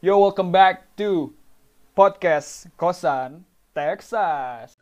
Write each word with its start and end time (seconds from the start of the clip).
Yo, 0.00 0.16
welcome 0.16 0.48
back 0.48 0.96
to 0.96 1.28
podcast 1.92 2.72
Kosan 2.80 3.44
Texas. 3.76 4.72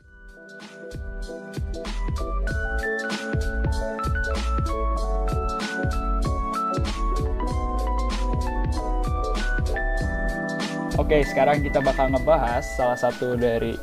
Oke, 10.94 11.26
sekarang 11.26 11.66
kita 11.66 11.82
bakal 11.82 12.14
ngebahas 12.14 12.62
salah 12.78 12.94
satu 12.94 13.34
dari 13.34 13.74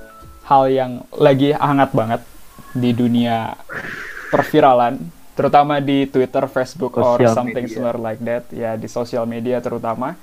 hal 0.48 0.72
yang 0.72 1.04
lagi 1.20 1.52
hangat 1.52 1.92
banget 1.92 2.24
di 2.72 2.96
dunia 2.96 3.60
perviralan, 4.32 5.04
terutama 5.36 5.84
di 5.84 6.08
Twitter, 6.08 6.48
Facebook, 6.48 6.96
or 6.96 7.20
Sosial 7.20 7.36
something 7.36 7.68
media. 7.68 7.76
similar 7.76 8.00
like 8.00 8.24
that, 8.24 8.48
ya 8.56 8.80
di 8.80 8.88
sosial 8.88 9.28
media 9.28 9.60
terutama. 9.60 10.16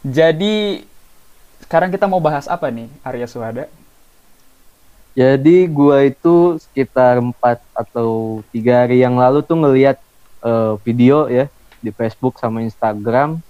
Jadi 0.00 0.84
sekarang 1.60 1.92
kita 1.92 2.08
mau 2.08 2.20
bahas 2.24 2.48
apa 2.48 2.72
nih, 2.72 2.88
Arya 3.04 3.28
Suhada? 3.28 3.68
Jadi 5.12 5.68
gua 5.68 6.06
itu 6.06 6.56
sekitar 6.56 7.20
4 7.20 7.60
atau 7.76 8.40
tiga 8.54 8.86
hari 8.86 9.02
yang 9.04 9.18
lalu 9.20 9.44
tuh 9.44 9.58
ngelihat 9.58 10.00
eh, 10.40 10.72
video 10.86 11.28
ya 11.28 11.50
di 11.84 11.90
Facebook 11.92 12.40
sama 12.40 12.64
Instagram 12.64 13.42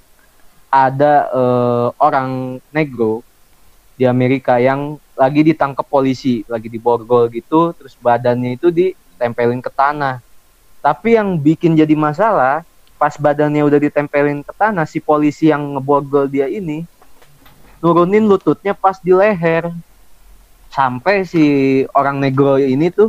ada 0.71 1.27
eh, 1.31 1.89
orang 1.99 2.59
negro 2.71 3.23
di 3.99 4.09
Amerika 4.09 4.57
yang 4.57 4.97
lagi 5.13 5.45
ditangkap 5.45 5.85
polisi, 5.85 6.41
lagi 6.49 6.73
diborgol 6.73 7.29
gitu, 7.29 7.77
terus 7.77 7.93
badannya 8.01 8.57
itu 8.57 8.73
ditempelin 8.73 9.61
ke 9.61 9.69
tanah. 9.69 10.25
Tapi 10.81 11.21
yang 11.21 11.37
bikin 11.37 11.77
jadi 11.77 11.93
masalah, 11.93 12.65
pas 13.01 13.17
badannya 13.17 13.65
udah 13.65 13.81
ditempelin 13.81 14.45
ke 14.45 14.53
tanah, 14.61 14.85
si 14.85 15.01
polisi 15.01 15.49
yang 15.49 15.81
ngeborgol 15.81 16.29
dia 16.29 16.53
ini 16.53 16.85
nurunin 17.81 18.29
lututnya 18.29 18.77
pas 18.77 19.01
di 19.01 19.17
leher 19.17 19.73
sampai 20.69 21.25
si 21.25 21.45
orang 21.97 22.21
negro 22.21 22.61
ini 22.61 22.93
tuh 22.93 23.09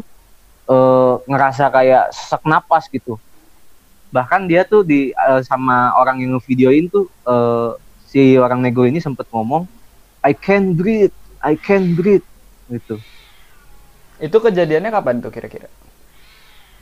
eh, 0.71 1.13
ngerasa 1.27 1.67
kayak 1.67 2.15
sesak 2.15 2.41
napas 2.47 2.87
gitu 2.87 3.19
bahkan 4.15 4.47
dia 4.47 4.63
tuh 4.63 4.87
di 4.87 5.11
eh, 5.11 5.41
sama 5.43 5.91
orang 5.99 6.23
yang 6.23 6.39
ngevideoin 6.39 6.87
tuh 6.87 7.05
eh, 7.27 7.71
si 8.07 8.39
orang 8.39 8.63
negro 8.63 8.87
ini 8.87 9.03
sempet 9.03 9.27
ngomong 9.27 9.67
I 10.23 10.31
can 10.31 10.71
breathe 10.73 11.11
I 11.43 11.59
can 11.59 11.91
breathe 11.99 12.23
gitu 12.71 12.95
Itu 14.21 14.37
kejadiannya 14.37 14.93
kapan 14.93 15.17
tuh 15.17 15.33
kira-kira? 15.33 15.65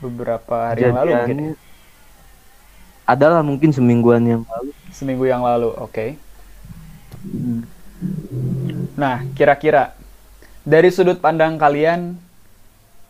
Beberapa 0.04 0.68
hari 0.68 0.84
yang 0.84 0.92
lalu 0.92 1.10
mungkin. 1.16 1.36
ya? 1.40 1.69
Adalah 3.08 3.42
mungkin 3.42 3.74
semingguan 3.74 4.22
yang 4.22 4.42
lalu 4.46 4.70
Seminggu 4.90 5.24
yang 5.26 5.42
lalu, 5.42 5.70
oke. 5.76 6.18
Nah, 8.98 9.24
kira-kira 9.34 9.94
dari 10.66 10.90
sudut 10.92 11.18
pandang 11.18 11.56
kalian, 11.56 12.18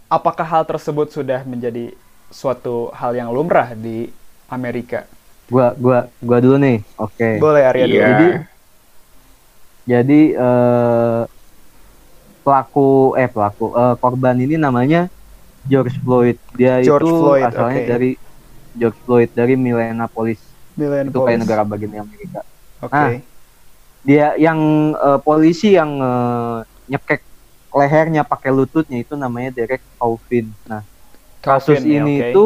apakah 0.06 0.46
hal 0.46 0.62
tersebut 0.68 1.10
sudah 1.10 1.42
menjadi 1.42 1.92
suatu 2.30 2.94
hal 2.94 3.16
yang 3.16 3.32
lumrah 3.32 3.74
di 3.74 4.12
Amerika? 4.46 5.08
gua 5.50 5.74
gua 5.74 5.98
gua 6.22 6.38
dulu 6.38 6.56
nih 6.62 6.78
oke 6.94 7.28
Boleh 7.42 7.62
Arya 7.66 7.84
dulu. 7.84 7.98
Iya. 7.98 8.06
Jadi 8.06 8.28
jadi 9.90 10.20
eh, 10.38 11.22
pelaku 12.46 13.18
eh 13.18 13.26
pelaku 13.26 13.74
eh, 13.74 13.94
korban 13.98 14.38
ini 14.38 14.54
namanya 14.54 15.10
George 15.66 15.98
Floyd. 16.00 16.38
Dia 16.54 16.78
George 16.80 17.04
itu 17.04 17.18
Floyd, 17.18 17.44
asalnya 17.50 17.80
oke. 17.82 17.90
dari 17.90 18.10
George 18.76 18.98
Floyd 19.04 19.30
dari 19.34 19.54
Minneapolis. 19.58 20.40
Milen 20.78 21.10
Itu 21.10 21.20
kayak 21.22 21.38
Polis. 21.38 21.42
negara 21.42 21.62
bagian 21.66 21.92
Amerika. 22.00 22.40
Oke. 22.80 22.94
Ah. 22.94 23.18
Dia 24.00 24.26
yang 24.40 24.58
eh, 24.96 25.18
polisi 25.20 25.76
yang 25.76 26.00
eh, 26.00 26.58
nyekek 26.88 27.20
lehernya 27.70 28.26
pakai 28.26 28.50
lututnya 28.50 28.98
itu 28.98 29.14
namanya 29.14 29.54
Derek 29.54 29.82
Chauvin. 30.00 30.50
Nah, 30.66 30.82
kasus 31.38 31.78
Calvin, 31.78 31.86
ya, 31.86 32.00
ini 32.02 32.14
oke. 32.18 32.26
itu 32.32 32.44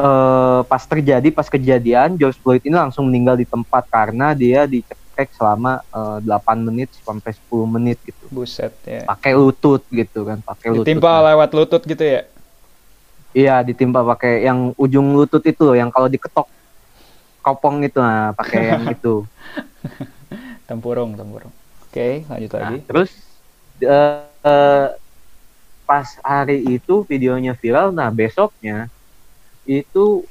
eh, 0.00 0.60
pas 0.66 0.82
terjadi 0.82 1.28
pas 1.30 1.46
kejadian 1.46 2.16
George 2.16 2.38
Floyd 2.40 2.62
ini 2.64 2.74
langsung 2.74 3.06
meninggal 3.06 3.36
di 3.38 3.46
tempat 3.46 3.86
karena 3.86 4.32
dia 4.32 4.64
dicekek 4.64 5.30
selama 5.36 5.84
eh, 5.92 6.18
8 6.24 6.66
menit 6.66 6.88
sampai 7.04 7.36
10 7.36 7.74
menit 7.76 7.98
gitu 8.02 8.24
buset 8.32 8.72
ya. 8.82 9.04
pakai 9.04 9.36
lutut 9.36 9.84
gitu 9.92 10.24
kan 10.24 10.40
pakai 10.40 10.72
lutut 10.72 10.86
Ditimpa 10.88 11.10
Nah, 11.10 11.22
lewat 11.34 11.50
lutut 11.52 11.82
gitu 11.84 12.00
ya. 12.02 12.24
Iya 13.34 13.62
ditimpa 13.64 14.02
pakai 14.04 14.44
yang 14.46 14.72
ujung 14.78 15.14
lutut 15.16 15.42
itu 15.46 15.74
yang 15.76 15.90
kalau 15.90 16.08
diketok 16.10 16.46
kopong 17.42 17.82
itu 17.86 17.98
nah 18.00 18.32
pakai 18.36 18.60
yang 18.76 18.84
itu 18.90 19.24
Tempurung, 20.68 21.18
tempurung. 21.18 21.52
Oke, 21.90 22.22
lanjut 22.30 22.50
Nah, 22.54 22.70
lagi. 22.70 22.76
terus 22.86 23.10
eh, 23.82 24.22
eh, 24.46 24.88
pas 25.88 26.08
hari 26.22 26.62
itu 26.78 27.02
videonya 27.10 27.54
viral, 27.58 27.90
nah 27.90 28.08
besoknya 28.14 28.86
itu 29.66 30.24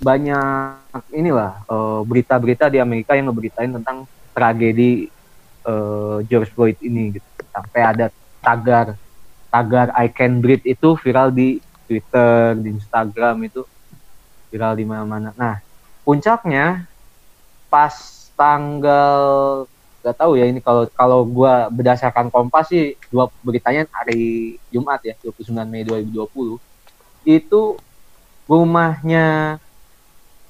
banyak 0.00 1.00
inilah 1.14 1.64
eh, 1.68 2.00
berita-berita 2.04 2.68
di 2.68 2.78
Amerika 2.82 3.16
yang 3.16 3.32
ngeberitain 3.32 3.72
tentang 3.72 4.04
tragedi 4.36 5.08
eh, 5.64 6.16
George 6.28 6.52
Floyd 6.52 6.76
ini 6.84 7.16
gitu. 7.16 7.28
Sampai 7.54 7.80
ada 7.82 8.06
tagar 8.44 8.96
tagar 9.48 9.88
I 9.96 10.12
can 10.12 10.44
breathe 10.44 10.66
itu 10.68 10.98
viral 11.00 11.32
di 11.32 11.63
Twitter, 11.84 12.56
di 12.58 12.68
Instagram 12.74 13.36
itu 13.48 13.62
viral 14.48 14.74
di 14.78 14.84
mana-mana. 14.86 15.30
Nah, 15.34 15.58
puncaknya 16.06 16.86
pas 17.68 17.94
tanggal 18.38 19.66
nggak 20.04 20.16
tahu 20.20 20.36
ya 20.36 20.44
ini 20.44 20.60
kalau 20.60 20.84
kalau 20.92 21.24
gua 21.24 21.72
berdasarkan 21.72 22.28
Kompas 22.28 22.68
sih 22.68 22.92
dua 23.08 23.32
beritanya 23.40 23.88
hari 23.88 24.60
Jumat 24.68 25.00
ya 25.00 25.16
29 25.24 25.64
Mei 25.64 25.80
2020 25.80 26.60
itu 27.24 27.62
rumahnya 28.44 29.56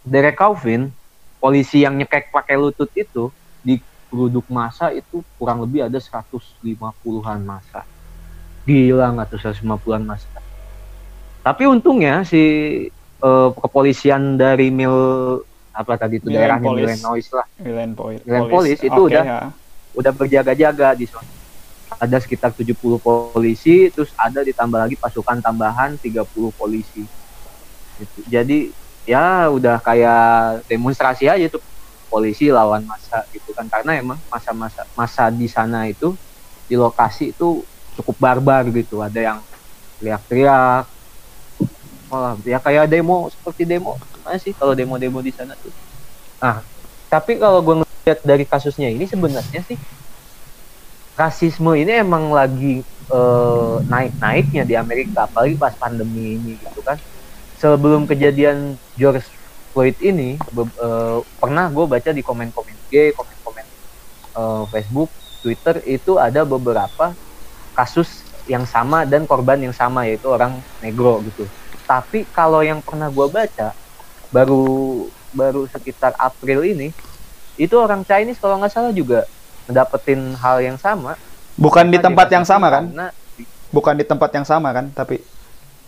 Derek 0.03 0.37
Chauvin 0.37 0.91
polisi 1.39 1.87
yang 1.87 1.95
nyekek 1.95 2.35
pakai 2.35 2.59
lutut 2.59 2.91
itu 2.99 3.31
di 3.63 3.79
geruduk 4.11 4.51
masa 4.51 4.91
itu 4.91 5.23
kurang 5.39 5.63
lebih 5.63 5.87
ada 5.87 5.99
150-an 6.03 7.41
masa. 7.47 7.87
Gila 8.67 9.07
nggak 9.15 9.29
tuh 9.33 9.41
150-an 9.41 10.03
masa 10.03 10.44
tapi 11.45 11.69
untungnya 11.69 12.25
si 12.25 12.43
eh, 13.21 13.49
kepolisian 13.61 14.41
dari 14.41 14.73
mil 14.73 14.97
apa 15.75 15.99
tadi 16.01 16.23
itu 16.23 16.31
daerahnya 16.33 16.71
Minneapolis. 16.71 17.03
Illinois 17.03 17.27
lah 17.35 17.47
Polis. 18.25 18.51
Polis 18.51 18.79
itu 18.81 19.01
Oke, 19.05 19.11
udah- 19.13 19.27
ya. 19.27 19.41
udah 19.95 20.13
berjaga-jaga 20.15 20.89
di 20.97 21.07
sana. 21.11 21.29
Ada 22.01 22.19
sekitar 22.23 22.57
70 22.57 22.99
polisi, 22.99 23.93
terus 23.93 24.11
ada 24.17 24.41
ditambah 24.43 24.79
lagi 24.89 24.97
pasukan 24.99 25.39
tambahan 25.45 26.01
30 26.01 26.51
polisi. 26.57 27.07
Gitu. 28.01 28.19
Jadi 28.27 28.59
ya 29.05 29.53
udah 29.53 29.79
kayak 29.85 30.65
demonstrasi 30.67 31.29
aja 31.29 31.47
tuh 31.53 31.61
polisi 32.09 32.49
lawan 32.49 32.87
masa 32.89 33.27
gitu 33.35 33.53
kan 33.53 33.69
karena 33.69 34.01
emang 34.01 34.23
masa-masa 34.33 34.87
masa 34.97 35.29
di 35.29 35.45
sana 35.51 35.85
itu 35.91 36.17
di 36.65 36.75
lokasi 36.79 37.37
itu 37.37 37.63
cukup 37.95 38.17
barbar 38.19 38.67
gitu. 38.73 39.03
Ada 39.05 39.21
yang 39.21 39.39
teriak-teriak. 40.01 40.94
Wah, 42.13 42.37
ya 42.45 42.59
kayak 42.61 42.87
demo 42.93 43.29
seperti 43.33 43.65
demo. 43.65 43.97
Mana 44.25 44.37
sih 44.41 44.53
kalau 44.57 44.73
demo-demo 44.77 45.21
di 45.25 45.33
sana 45.33 45.57
tuh. 45.57 45.73
Nah, 46.41 46.65
tapi 47.09 47.41
kalau 47.41 47.61
gue 47.65 47.75
ngeliat 47.81 48.21
dari 48.25 48.45
kasusnya 48.45 48.89
ini 48.93 49.05
sebenarnya 49.09 49.61
sih 49.65 49.79
rasisme 51.15 51.73
ini 51.79 52.03
emang 52.03 52.35
lagi 52.35 52.83
eh, 52.85 53.75
naik-naiknya 53.87 54.63
di 54.67 54.75
Amerika 54.75 55.25
apalagi 55.31 55.57
pas 55.57 55.75
pandemi 55.77 56.37
ini 56.37 56.53
gitu 56.61 56.81
kan. 56.85 57.01
Sebelum 57.57 58.05
kejadian 58.11 58.77
George 58.99 59.25
Floyd 59.73 59.97
ini 60.03 60.37
eh, 60.37 61.19
pernah 61.41 61.67
gue 61.73 61.85
baca 61.89 62.11
di 62.13 62.23
komen-komen 62.25 62.77
G 62.93 63.13
komen-komen 63.17 63.67
eh, 64.37 64.63
Facebook 64.73 65.11
Twitter 65.41 65.81
itu 65.89 66.17
ada 66.21 66.45
beberapa 66.45 67.17
kasus 67.77 68.25
yang 68.45 68.69
sama 68.69 69.09
dan 69.09 69.25
korban 69.25 69.57
yang 69.61 69.73
sama 69.73 70.05
yaitu 70.09 70.29
orang 70.29 70.61
negro 70.85 71.25
gitu 71.25 71.49
tapi 71.85 72.25
kalau 72.27 72.61
yang 72.61 72.81
pernah 72.81 73.07
gue 73.07 73.27
baca 73.27 73.77
baru 74.29 74.65
baru 75.31 75.67
sekitar 75.67 76.17
April 76.17 76.65
ini 76.65 76.89
itu 77.55 77.75
orang 77.75 78.03
Chinese 78.03 78.37
kalau 78.37 78.57
nggak 78.57 78.71
salah 78.71 78.91
juga 78.91 79.29
ngedapetin 79.65 80.21
hal 80.35 80.59
yang 80.61 80.77
sama 80.77 81.15
Bukan 81.55 81.87
di 81.87 81.97
tempat 81.97 82.27
yang 82.29 82.43
sama 82.43 82.67
kan? 82.69 82.85
karena 82.89 83.09
Bukan 83.71 83.95
di 83.95 84.03
tempat 84.03 84.31
yang 84.31 84.43
sama 84.43 84.71
kan? 84.71 84.87
Tapi 84.89 85.23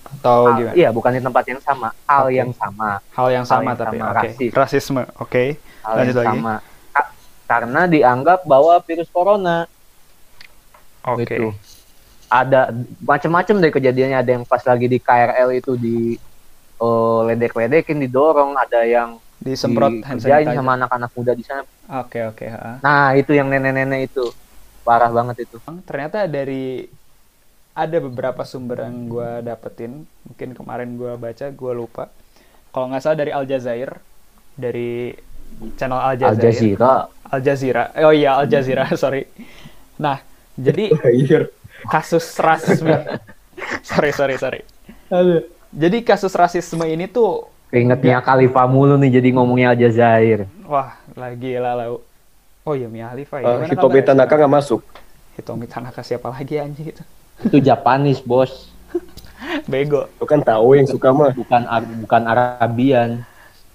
atau 0.09 0.47
hal- 0.47 0.59
gimana? 0.61 0.75
iya 0.75 0.89
bukan 0.89 1.11
di 1.11 1.19
tempat 1.19 1.45
yang 1.45 1.59
sama 1.59 1.91
hal 2.05 2.25
Oke. 2.25 2.35
yang 2.35 2.51
sama 2.53 3.03
Hal 3.11 3.29
yang 3.29 3.43
Hal 3.43 3.51
sama 3.53 3.63
yang 3.65 3.77
tapi 3.77 3.97
sama, 3.97 4.07
oke. 4.07 4.19
rasis. 4.21 4.51
Rasisme. 4.53 5.03
Oke. 5.17 5.45
hal 5.81 5.95
Lanjut 5.97 6.07
yang 6.07 6.19
lagi. 6.21 6.29
sama 6.33 6.55
Ka- 6.89 7.13
karena 7.47 7.81
dianggap 7.85 8.39
bahwa 8.45 8.75
virus 8.81 9.09
corona 9.09 9.67
Oke. 11.05 11.23
gitu 11.25 11.51
ada 12.27 12.75
macam-macam 13.03 13.55
deh 13.63 13.73
kejadiannya 13.73 14.19
ada 14.19 14.31
yang 14.39 14.45
pas 14.45 14.63
lagi 14.67 14.87
di 14.91 14.99
KRL 14.99 15.49
itu 15.55 15.73
di 15.79 16.19
eh, 16.81 17.21
ledek-ledekin 17.33 18.03
didorong 18.03 18.59
ada 18.59 18.83
yang 18.83 19.19
Disemprot 19.37 20.01
dikerjain 20.01 20.49
sanitizer. 20.49 20.59
sama 20.59 20.71
anak-anak 20.81 21.11
muda 21.13 21.33
di 21.37 21.45
sana. 21.45 21.63
Oke 22.03 22.25
oke. 22.25 22.47
ha. 22.49 22.81
Nah 22.81 23.13
itu 23.15 23.37
yang 23.37 23.53
nenek-nenek 23.53 24.11
itu 24.11 24.33
parah 24.81 25.13
banget 25.13 25.45
itu. 25.45 25.61
Ternyata 25.85 26.25
dari 26.25 26.89
ada 27.77 27.99
beberapa 28.01 28.43
sumber 28.49 28.89
yang 28.89 29.13
gue 29.13 29.31
dapetin. 29.45 30.09
Mungkin 30.25 30.57
kemarin 30.57 30.97
gue 30.97 31.13
baca, 31.21 31.47
gue 31.53 31.73
lupa. 31.77 32.09
Kalau 32.73 32.89
nggak 32.89 33.03
salah 33.05 33.19
dari 33.21 33.31
Al 33.37 33.45
Jazair, 33.45 33.93
dari 34.57 35.13
channel 35.77 36.01
Al 36.01 36.17
Al 36.25 36.41
Jazair. 36.41 36.41
Jazeera. 36.41 36.93
Al 37.29 37.41
Jazeera. 37.45 37.85
Oh 38.01 38.15
iya 38.17 38.41
Al 38.41 38.49
Jazeera, 38.49 38.89
sorry. 39.03 39.29
Nah, 40.01 40.25
jadi. 40.57 40.89
Kasus 41.87 42.25
rasisme. 42.39 42.97
sorry 43.89 44.11
sorry 44.13 44.37
sorry. 44.41 44.61
Jadi 45.71 45.99
kasus 46.03 46.33
rasisme 46.33 46.85
ini 46.89 47.07
tuh 47.07 47.47
Keingetnya 47.67 48.23
Khalifah 48.23 48.71
mulu 48.71 48.95
nih 48.95 49.19
jadi 49.19 49.29
ngomongnya 49.35 49.75
Al 49.75 49.79
Jazair. 49.79 50.47
Wah, 50.71 50.95
lagi 51.19 51.59
lah 51.59 51.75
lau. 51.75 51.99
Oh 52.63 52.75
iya 52.79 52.87
Mia 52.87 53.11
Khalifa 53.11 53.43
ya. 53.43 53.47
Uh, 53.47 53.67
Hitomi? 53.67 54.01
Tanaka 54.07 54.39
nggak 54.39 54.55
masuk. 54.55 54.81
Hitomi 55.35 55.67
Tanaka 55.67 56.01
siapa 56.07 56.31
lagi 56.31 56.63
anjing 56.63 56.95
itu? 56.95 57.03
Itu 57.43 57.59
Japanis 57.59 58.23
bos, 58.23 58.71
Bego. 59.71 60.07
Lu 60.23 60.25
kan 60.31 60.41
tahu 60.47 60.79
yang 60.79 60.87
suka 60.87 61.11
mah. 61.11 61.35
bukan 61.35 61.63
Ar- 61.67 61.91
bukan 62.07 62.23
Arabian. 62.25 63.11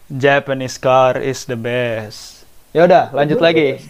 Japanese 0.07 0.79
car 0.79 1.19
is 1.19 1.43
the 1.43 1.59
best. 1.59 2.47
Ya 2.71 2.87
udah, 2.87 3.11
lanjut 3.11 3.43
lagi. 3.43 3.83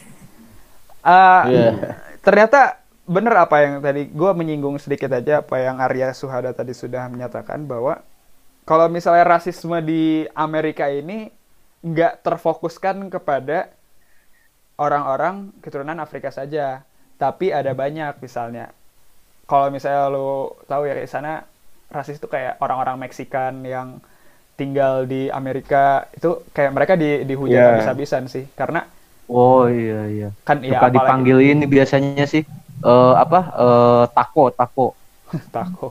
Ah, 1.01 1.45
Iya. 1.49 1.97
ternyata 2.25 2.81
bener 3.06 3.33
apa 3.36 3.56
yang 3.65 3.74
tadi 3.81 4.07
gue 4.07 4.31
menyinggung 4.38 4.77
sedikit 4.77 5.12
aja 5.12 5.42
apa 5.44 5.57
yang 5.59 5.81
Arya 5.81 6.13
Suhada 6.13 6.53
tadi 6.53 6.71
sudah 6.71 7.09
menyatakan 7.12 7.65
bahwa 7.65 8.00
kalau 8.65 8.88
misalnya 8.88 9.25
rasisme 9.27 9.77
di 9.83 10.25
Amerika 10.38 10.88
ini 10.89 11.30
nggak 11.81 12.21
terfokuskan 12.25 13.09
kepada 13.09 13.74
orang-orang 14.80 15.53
keturunan 15.62 15.98
Afrika 16.01 16.30
saja, 16.33 16.81
tapi 17.21 17.53
ada 17.53 17.71
banyak 17.77 18.18
misalnya. 18.21 18.74
Kalau 19.50 19.68
misalnya 19.69 20.07
lo 20.09 20.56
tahu 20.65 20.88
ya 20.88 20.95
di 20.95 21.09
sana 21.09 21.44
rasis 21.92 22.18
itu 22.21 22.27
kayak 22.31 22.57
orang-orang 22.63 22.97
Meksikan 23.04 23.63
yang 23.68 24.00
tinggal 24.59 25.06
di 25.09 25.27
Amerika 25.33 26.07
itu 26.15 26.44
kayak 26.56 26.71
mereka 26.75 26.94
di 26.95 27.25
dihujat 27.27 27.59
Iya. 27.59 27.68
habis-habisan 27.75 28.30
sih 28.31 28.45
karena 28.56 28.86
Oh 29.31 29.65
iya 29.71 30.01
iya. 30.12 30.30
kan 30.47 30.59
ya 30.62 30.80
Suka 30.80 30.88
dipanggil 30.92 31.38
ini 31.42 31.63
biasanya 31.69 32.25
sih 32.27 32.44
eh 32.86 33.13
apa 33.24 33.39
eh 33.66 34.04
tako 34.18 34.44
tako. 34.60 34.86
tako. 35.56 35.88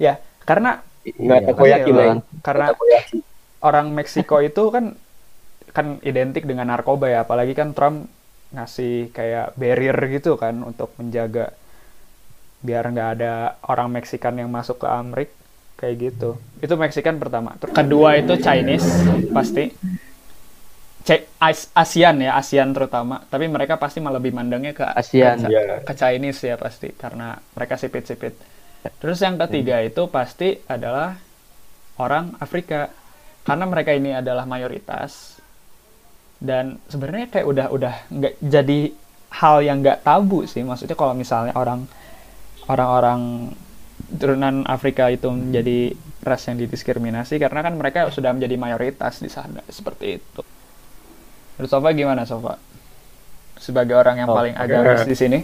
Ya, 0.00 0.20
karena 0.48 0.82
Nggak 1.16 1.40
Iya, 1.40 1.46
takoyaki, 1.54 1.90
iya, 1.94 1.94
Neng. 1.94 2.18
karena 2.42 2.66
Takoyaki. 2.74 3.18
orang 3.62 3.86
Meksiko 3.94 4.36
itu 4.42 4.62
kan 4.74 4.84
kan 5.76 5.86
identik 6.02 6.44
dengan 6.50 6.66
narkoba 6.72 7.06
ya, 7.12 7.18
apalagi 7.26 7.54
kan 7.54 7.70
Trump 7.76 8.08
ngasih 8.54 9.12
kayak 9.16 9.54
barrier 9.60 9.96
gitu 10.14 10.34
kan 10.40 10.54
untuk 10.64 10.90
menjaga 10.98 11.52
biar 12.64 12.84
nggak 12.92 13.08
ada 13.20 13.32
orang 13.70 13.88
Meksikan 13.94 14.34
yang 14.40 14.50
masuk 14.50 14.82
ke 14.82 14.88
Amerika 14.88 15.34
kayak 15.76 15.94
gitu. 16.10 16.30
Itu 16.64 16.74
Meksikan 16.80 17.20
pertama. 17.20 17.54
Terus 17.60 17.74
kedua 17.76 18.16
itu 18.16 18.34
Chinese 18.40 18.88
pasti. 19.30 19.64
C- 21.06 21.22
As- 21.38 21.70
ASEAN 21.70 22.18
ya, 22.18 22.34
ASEAN 22.34 22.74
terutama. 22.74 23.22
Tapi 23.22 23.46
mereka 23.46 23.78
pasti 23.78 24.02
malah 24.02 24.18
lebih 24.18 24.34
mandangnya 24.34 24.74
ke 24.74 24.82
ASEAN. 24.82 25.46
ke, 25.46 25.48
Iya. 25.48 25.62
ke 25.86 25.92
Chinese 25.94 26.42
ya 26.42 26.58
pasti 26.58 26.90
karena 26.92 27.38
mereka 27.54 27.78
sipit-sipit. 27.78 28.34
Terus 28.98 29.18
yang 29.18 29.38
ketiga 29.38 29.82
itu 29.82 30.06
pasti 30.06 30.58
adalah 30.66 31.14
orang 31.96 32.34
Afrika 32.38 32.90
karena 33.42 33.64
mereka 33.64 33.90
ini 33.90 34.10
adalah 34.12 34.44
mayoritas 34.44 35.38
dan 36.36 36.76
sebenarnya 36.86 37.32
kayak 37.32 37.46
udah 37.46 37.66
udah 37.72 37.94
nggak 38.12 38.34
jadi 38.42 38.80
hal 39.40 39.56
yang 39.64 39.80
nggak 39.80 40.04
tabu 40.04 40.44
sih 40.44 40.60
maksudnya 40.60 40.92
kalau 40.92 41.16
misalnya 41.16 41.56
orang 41.56 41.88
orang-orang 42.68 43.50
turunan 44.12 44.62
Afrika 44.68 45.08
itu 45.08 45.26
menjadi 45.32 45.94
ras 46.22 46.44
yang 46.46 46.58
didiskriminasi 46.58 47.38
karena 47.38 47.62
kan 47.64 47.74
mereka 47.78 48.10
sudah 48.10 48.34
menjadi 48.34 48.54
mayoritas 48.58 49.22
di 49.22 49.30
sana 49.30 49.62
seperti 49.70 50.18
itu. 50.20 50.42
Terus 51.56 51.68
Sofa 51.68 51.88
gimana 51.90 52.22
Sofa? 52.22 52.60
Sebagai 53.56 53.96
orang 53.96 54.16
yang 54.18 54.28
Oh, 54.28 54.36
paling 54.36 54.52
agamis 54.52 55.04
di 55.04 55.16
sini? 55.16 55.38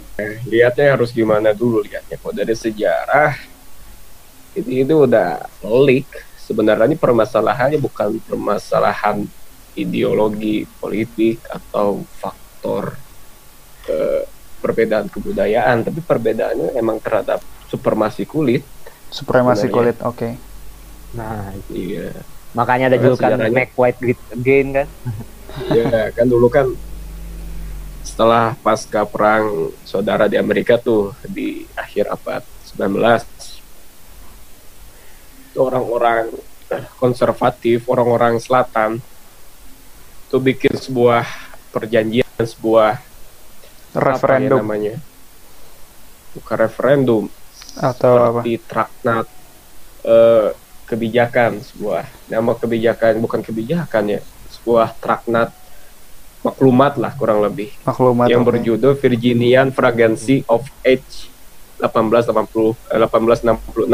lihatnya 0.46 0.92
harus 0.92 1.10
gimana 1.10 1.50
dulu 1.50 1.80
lihatnya 1.80 2.16
kalau 2.16 2.34
dari 2.34 2.52
sejarah 2.52 3.32
itu 4.52 4.84
itu 4.84 4.94
udah 5.00 5.40
pelik 5.58 6.04
sebenarnya 6.38 6.84
ini 6.86 6.96
permasalahannya 6.96 7.80
bukan 7.80 8.20
permasalahan 8.20 9.24
ideologi 9.72 10.68
politik 10.76 11.40
atau 11.48 12.04
faktor 12.12 12.92
eh, 13.88 14.28
perbedaan 14.60 15.08
kebudayaan 15.08 15.80
tapi 15.82 15.98
perbedaannya 15.98 16.76
emang 16.76 17.00
terhadap 17.00 17.40
supremasi 17.66 18.22
kulit 18.24 18.60
Supremasi 19.08 19.68
Sebenarnya. 19.68 19.76
kulit, 19.92 19.96
oke. 20.02 20.28
Nah, 21.12 21.52
iya 21.68 22.12
makanya 22.52 22.88
ada 22.88 22.96
Karena 22.96 23.04
julukan 23.06 23.28
sejarahnya- 23.30 23.52
Make 23.54 23.72
White 23.74 23.98
Great 23.98 24.20
Again 24.30 24.66
kan. 24.74 24.86
Ya 25.72 26.10
kan 26.12 26.26
dulu 26.28 26.48
kan 26.48 26.68
setelah 28.02 28.58
pasca 28.60 29.06
perang 29.06 29.72
saudara 29.86 30.28
di 30.28 30.36
Amerika 30.36 30.76
tuh 30.76 31.14
di 31.24 31.64
akhir 31.78 32.12
abad 32.12 32.42
19 32.76 32.92
itu 35.52 35.58
orang-orang 35.60 36.32
konservatif 36.96 37.84
orang-orang 37.88 38.40
selatan 38.40 39.00
tuh 40.32 40.40
bikin 40.40 40.72
sebuah 40.72 41.28
perjanjian 41.72 42.24
sebuah 42.40 42.96
apa 43.92 44.00
ya 44.00 44.00
Referendum 44.16 44.64
namanya? 44.64 44.96
Bukan 46.32 46.56
referendum 46.56 47.22
atau 47.76 48.12
apa? 48.16 48.40
seperti 48.40 48.52
traktat 48.64 49.26
eh, 50.04 50.48
kebijakan 50.88 51.60
sebuah 51.60 52.04
nama 52.28 52.52
kebijakan 52.56 53.20
bukan 53.20 53.40
kebijakan 53.44 54.16
ya 54.16 54.20
sebuah 54.62 54.94
traktat 55.02 55.50
maklumat 56.46 56.94
lah 56.94 57.10
kurang 57.18 57.42
lebih 57.42 57.74
Maklumat 57.82 58.30
yang 58.30 58.46
oke. 58.46 58.54
berjudul 58.54 58.94
Virginian 58.94 59.74
Fragrancy 59.74 60.46
of 60.46 60.62
Age 60.86 61.26
1880 61.82 62.94
eh, 62.94 62.98
1866 63.02 63.90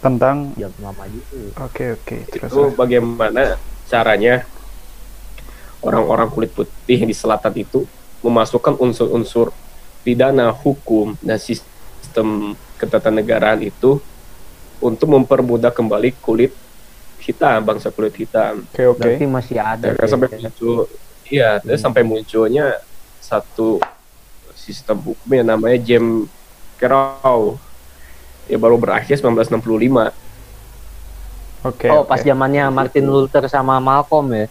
tentang 0.00 0.56
Jam 0.56 0.72
lama 0.80 1.04
gitu. 1.12 1.52
oke 1.60 1.84
oke 2.00 2.16
terus 2.32 2.48
itu 2.48 2.62
bagaimana 2.72 3.60
caranya 3.84 4.48
orang-orang 5.84 6.32
kulit 6.32 6.56
putih 6.56 7.04
di 7.04 7.12
selatan 7.12 7.52
itu 7.52 7.84
memasukkan 8.24 8.80
unsur-unsur 8.80 9.52
pidana 10.00 10.48
hukum 10.56 11.20
dan 11.20 11.36
sistem 11.36 12.56
ketatanegaraan 12.80 13.60
itu 13.60 14.00
untuk 14.80 15.08
mempermudah 15.12 15.72
kembali 15.72 16.16
kulit 16.24 16.52
hitam 17.26 17.58
bangsa 17.60 17.90
kulit 17.90 18.14
hitam 18.14 18.62
oke 18.64 18.82
oke 18.88 19.00
Berarti 19.02 19.26
masih 19.26 19.56
ada. 19.58 19.84
Ya, 19.84 19.92
kan 19.92 20.06
sampai 20.08 20.28
ya. 20.30 20.38
muncul 20.40 20.78
iya 21.26 21.50
terus 21.58 21.80
sampai 21.80 22.02
munculnya 22.02 22.78
satu 23.18 23.82
sistem 24.54 25.02
hukum 25.02 25.28
yang 25.28 25.46
namanya 25.48 25.76
Jim 25.76 26.30
Crow 26.76 27.58
ya 28.44 28.56
baru 28.56 28.76
berakhir 28.76 29.18
1965 29.18 29.58
oke 31.64 31.88
Oh, 31.88 32.00
oke. 32.00 32.06
pas 32.06 32.20
zamannya 32.20 32.70
Martin 32.70 33.04
Luther 33.04 33.42
sama 33.46 33.78
Malcolm 33.78 34.30
ya. 34.30 34.46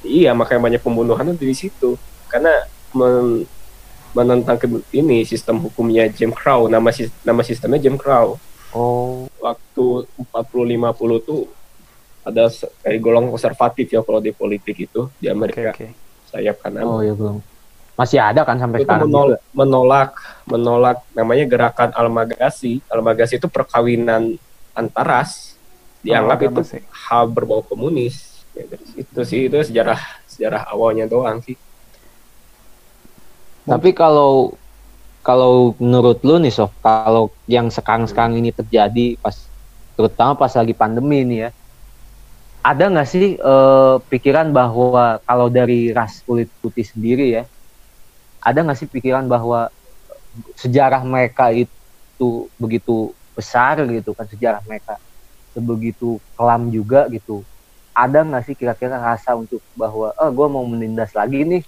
Iya, 0.00 0.30
makanya 0.30 0.62
banyak 0.62 0.80
pembunuhan 0.80 1.26
itu 1.28 1.42
di 1.42 1.56
situ. 1.56 1.90
Karena 2.28 2.52
men- 2.92 3.42
menentang 4.12 4.54
ke- 4.54 4.70
ini 4.90 5.26
sistem 5.26 5.58
hukumnya 5.58 6.06
Jim 6.06 6.30
Crow, 6.30 6.70
nama 6.70 6.88
sis- 6.88 7.10
nama 7.20 7.42
sistemnya 7.42 7.82
Jim 7.82 7.98
Crow. 7.98 8.38
Oh, 8.70 9.26
Waktu 9.36 10.06
40 10.16 10.62
50 10.64 10.86
tuh 11.18 11.50
ada 12.26 12.50
kayak 12.82 12.98
golongan 12.98 13.30
konservatif 13.30 13.86
ya 13.86 14.02
kalau 14.02 14.18
di 14.18 14.34
politik 14.34 14.74
itu 14.90 15.06
di 15.22 15.30
Amerika 15.30 15.70
oke 15.70 15.88
sayap 16.26 16.58
kanan. 16.58 16.82
oh 16.82 17.00
ya 17.00 17.14
belum. 17.14 17.38
Masih 17.96 18.20
ada 18.20 18.44
kan 18.44 18.60
sampai 18.60 18.82
itu 18.82 18.90
sekarang 18.90 19.08
menol- 19.08 19.40
juga. 19.40 19.54
menolak 19.56 20.10
menolak 20.44 20.98
namanya 21.16 21.44
gerakan 21.48 21.90
almagasi. 21.96 22.84
Almagasi 22.92 23.40
itu 23.40 23.48
perkawinan 23.48 24.36
antaras. 24.76 25.56
Dianggap 26.04 26.38
agama 26.44 26.60
itu 26.60 26.76
sih. 26.76 26.82
hal 27.08 27.24
berbau 27.32 27.64
komunis. 27.64 28.44
Ya, 28.52 28.68
situ 28.68 29.20
sih 29.24 29.40
itu 29.48 29.58
sejarah 29.64 29.96
sejarah 30.28 30.68
awalnya 30.68 31.08
doang 31.08 31.40
sih. 31.40 31.56
Tapi 33.66 33.90
kalau 33.96 34.54
kalau 35.26 35.74
menurut 35.82 36.22
lu 36.22 36.38
nih 36.38 36.54
Sof, 36.54 36.70
kalau 36.84 37.34
yang 37.50 37.66
sekarang-sekarang 37.66 38.38
ini 38.38 38.54
terjadi 38.54 39.18
pas 39.18 39.34
terutama 39.98 40.36
pas 40.38 40.52
lagi 40.52 40.76
pandemi 40.76 41.24
ini 41.24 41.36
ya. 41.48 41.50
Ada 42.66 42.90
nggak 42.90 43.06
sih 43.06 43.38
eh, 43.38 43.96
pikiran 44.10 44.50
bahwa 44.50 45.22
kalau 45.22 45.46
dari 45.46 45.94
ras 45.94 46.18
kulit 46.26 46.50
putih 46.58 46.82
sendiri 46.82 47.38
ya, 47.38 47.46
ada 48.42 48.58
nggak 48.66 48.78
sih 48.78 48.90
pikiran 48.90 49.30
bahwa 49.30 49.70
sejarah 50.58 51.02
mereka 51.06 51.54
itu 51.54 52.50
begitu 52.58 53.14
besar 53.36 53.84
gitu 53.86 54.16
kan 54.16 54.26
sejarah 54.26 54.64
mereka 54.64 54.96
sebegitu 55.52 56.20
kelam 56.36 56.68
juga 56.72 57.08
gitu 57.12 57.44
ada 57.96 58.20
nggak 58.20 58.44
sih 58.44 58.54
kira-kira 58.56 59.00
rasa 59.00 59.32
untuk 59.36 59.60
bahwa 59.72 60.12
oh 60.16 60.30
gue 60.32 60.46
mau 60.52 60.64
menindas 60.68 61.16
lagi 61.16 61.44
nih 61.44 61.62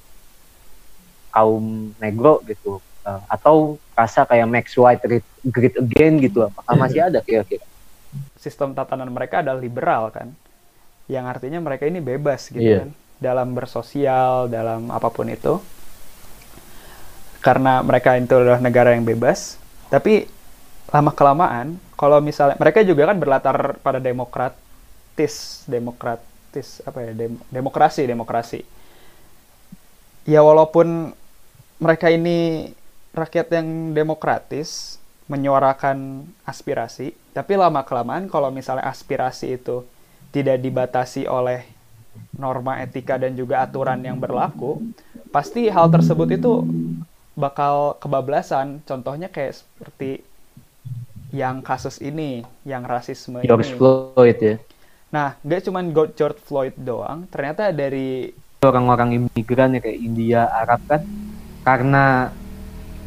kaum 1.32 1.92
negro 1.96 2.40
gitu 2.44 2.80
uh, 3.04 3.20
atau 3.28 3.80
rasa 3.96 4.28
kayak 4.28 4.48
Max 4.48 4.76
White 4.76 5.04
great 5.48 5.76
again 5.76 6.20
gitu 6.20 6.44
apakah 6.44 6.74
masih 6.76 7.08
ada 7.08 7.20
kira-kira? 7.24 7.64
Sistem 8.40 8.72
tatanan 8.72 9.12
mereka 9.12 9.40
adalah 9.40 9.60
liberal 9.60 10.08
kan 10.12 10.32
yang 11.08 11.24
artinya 11.24 11.58
mereka 11.58 11.88
ini 11.88 11.98
bebas 11.98 12.52
gitu 12.52 12.60
Iya. 12.62 12.78
kan. 12.86 12.90
Dalam 13.18 13.48
bersosial 13.50 14.46
dalam 14.46 14.92
apa 14.92 15.08
pun 15.10 15.26
itu. 15.26 15.58
Karena 17.40 17.80
mereka 17.80 18.14
itu 18.14 18.34
adalah 18.34 18.60
negara 18.60 18.92
yang 18.94 19.02
bebas. 19.02 19.56
Tapi 19.88 20.28
lama 20.88 21.12
kelamaan 21.12 21.76
kalau 21.96 22.20
misalnya 22.20 22.56
mereka 22.56 22.80
juga 22.80 23.08
kan 23.08 23.18
berlatar 23.18 23.56
pada 23.80 23.98
demokratis 23.98 25.64
demokratis 25.64 26.80
apa 26.84 27.04
ya 27.04 27.12
dem- 27.14 27.42
demokrasi 27.48 28.04
demokrasi. 28.04 28.60
Ya 30.28 30.44
walaupun 30.44 31.12
mereka 31.78 32.12
ini 32.12 32.70
rakyat 33.14 33.48
yang 33.50 33.96
demokratis 33.96 34.96
menyuarakan 35.28 36.24
aspirasi 36.44 37.12
tapi 37.32 37.52
lama 37.54 37.84
kelamaan 37.84 38.26
kalau 38.26 38.48
misalnya 38.48 38.88
aspirasi 38.88 39.60
itu 39.60 39.84
tidak 40.32 40.60
dibatasi 40.60 41.24
oleh 41.24 41.64
norma 42.34 42.78
etika 42.82 43.18
dan 43.18 43.34
juga 43.34 43.64
aturan 43.64 43.98
yang 44.02 44.18
berlaku 44.18 44.78
pasti 45.28 45.68
hal 45.68 45.90
tersebut 45.90 46.28
itu 46.34 46.64
bakal 47.38 47.94
kebablasan. 48.02 48.82
Contohnya 48.82 49.30
kayak 49.30 49.62
seperti 49.62 50.22
yang 51.30 51.60
kasus 51.60 52.00
ini 52.00 52.42
yang 52.64 52.88
rasisme 52.88 53.44
George 53.44 53.68
ini 53.68 53.76
Floyd 53.76 54.38
ya. 54.40 54.56
Nah 55.12 55.36
nggak 55.44 55.60
cuman 55.68 55.84
Go- 55.92 56.12
George 56.16 56.40
Floyd 56.40 56.74
doang 56.76 57.28
ternyata 57.28 57.68
dari 57.68 58.32
orang-orang 58.64 59.22
imigran 59.22 59.76
ya 59.76 59.80
kayak 59.84 60.00
India 60.00 60.40
Arab 60.50 60.80
kan 60.88 61.02
karena 61.62 62.32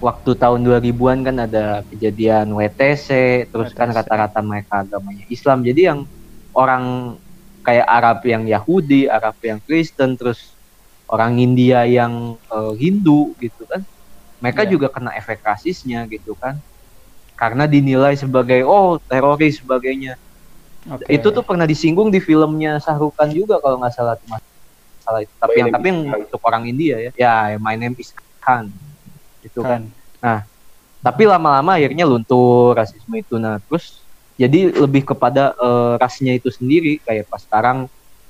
waktu 0.02 0.34
tahun 0.34 0.66
2000-an 0.66 1.20
kan 1.26 1.36
ada 1.46 1.66
kejadian 1.94 2.54
WTC 2.58 3.08
terus 3.50 3.70
kan 3.74 3.90
WTC. 3.90 3.98
rata-rata 4.02 4.40
mereka 4.42 4.82
agamanya 4.86 5.26
Islam. 5.30 5.62
Jadi 5.62 5.82
yang 5.86 6.00
orang 6.56 7.16
kayak 7.62 7.88
Arab 7.88 8.20
yang 8.26 8.44
Yahudi 8.50 9.06
Arab 9.06 9.38
yang 9.46 9.60
Kristen 9.64 10.18
terus 10.18 10.56
orang 11.12 11.38
India 11.38 11.86
yang 11.86 12.36
eh, 12.38 12.74
Hindu 12.80 13.36
gitu 13.38 13.68
kan. 13.68 13.84
Mereka 14.42 14.66
Iya. 14.66 14.72
juga 14.74 14.88
kena 14.90 15.14
efek 15.14 15.46
rasisnya 15.46 16.10
gitu 16.10 16.34
kan. 16.40 16.58
Karena 17.38 17.66
dinilai 17.70 18.18
sebagai 18.18 18.66
oh 18.66 18.98
teroris 19.06 19.62
sebagainya. 19.62 20.18
Oke, 20.90 21.06
itu 21.14 21.28
tuh 21.30 21.46
pernah 21.46 21.70
disinggung 21.70 22.10
di 22.10 22.18
filmnya 22.18 22.82
Sahrukan 22.82 23.30
juga 23.30 23.62
kalau 23.62 23.78
nggak 23.78 23.94
salah 23.94 24.18
tuh 24.18 24.26
masalah 24.34 25.22
itu. 25.22 25.34
Tapi 25.38 25.54
My 25.54 25.60
yang 25.62 25.68
name 25.70 25.78
tapi 25.78 25.88
yang 25.90 26.00
untuk 26.26 26.42
orang 26.42 26.64
India 26.66 26.96
ya. 26.98 27.12
Ya 27.14 27.36
My 27.62 27.78
Name 27.78 27.94
is 28.02 28.10
Khan. 28.42 28.74
Itu 29.46 29.62
kan. 29.62 29.94
Kan 30.22 30.50
tapi 31.02 31.26
lama-lama 31.26 31.82
akhirnya 31.82 32.06
luntur 32.06 32.78
rasisme 32.78 33.18
itu. 33.18 33.42
Nah 33.42 33.58
terus 33.66 34.01
jadi 34.42 34.74
lebih 34.74 35.04
kepada 35.06 35.54
eh, 35.58 35.94
rasnya 36.02 36.34
itu 36.40 36.50
sendiri. 36.50 37.00
Kayak 37.06 37.30
pas 37.32 37.42
sekarang 37.46 37.78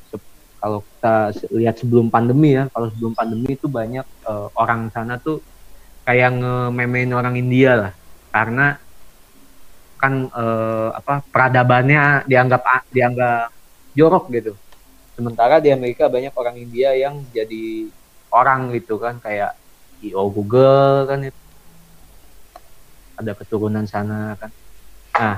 se- 0.05 0.23
kalau 0.61 0.83
kita 0.87 1.15
lihat 1.55 1.75
sebelum 1.81 2.11
pandemi 2.13 2.57
ya 2.59 2.67
kalau 2.75 2.91
sebelum 2.93 3.13
pandemi 3.17 3.55
itu 3.57 3.67
banyak 3.71 4.05
eh, 4.05 4.47
orang 4.59 4.91
sana 4.93 5.17
tuh 5.23 5.41
kayak 6.07 6.29
ngememein 6.41 7.11
orang 7.15 7.35
India 7.39 7.71
lah. 7.79 7.91
Karena 8.33 8.75
kan 10.01 10.13
eh, 10.33 10.89
apa 10.99 11.13
peradabannya 11.29 12.25
dianggap 12.29 12.61
dianggap 12.91 13.49
jorok 13.93 14.25
gitu. 14.33 14.53
Sementara 15.15 15.61
di 15.61 15.69
Amerika 15.69 16.09
banyak 16.09 16.33
orang 16.33 16.57
India 16.57 16.95
yang 16.97 17.29
jadi 17.29 17.91
orang 18.33 18.73
gitu 18.75 18.97
kan. 18.97 19.19
Kayak 19.21 19.53
IO 20.01 20.25
Google 20.33 21.05
kan 21.09 21.19
itu. 21.29 21.39
Ada 23.19 23.31
keturunan 23.37 23.85
sana 23.85 24.33
kan. 24.41 24.49
Nah, 25.19 25.35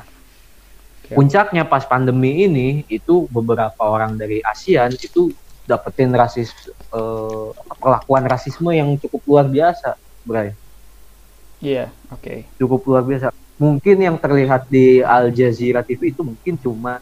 Oke. 1.03 1.19
puncaknya 1.19 1.67
pas 1.67 1.83
pandemi 1.83 2.47
ini 2.47 2.87
itu 2.87 3.27
beberapa 3.27 3.83
orang 3.83 4.15
dari 4.15 4.39
ASEAN 4.39 4.95
itu 5.03 5.35
dapetin 5.67 6.15
rasis 6.15 6.51
eh, 6.95 7.47
apa, 7.59 7.73
perlakuan 7.75 8.23
rasisme 8.23 8.71
yang 8.71 8.95
cukup 8.99 9.21
luar 9.27 9.45
biasa, 9.51 9.99
Bray. 10.23 10.55
iya 11.63 11.91
oke 12.11 12.47
Cukup 12.59 12.83
luar 12.87 13.03
biasa. 13.03 13.31
Mungkin 13.59 13.97
yang 13.99 14.17
terlihat 14.19 14.67
di 14.67 15.03
Al 15.03 15.31
Jazeera 15.31 15.83
TV 15.83 16.11
itu 16.11 16.23
mungkin 16.23 16.55
cuma 16.59 16.99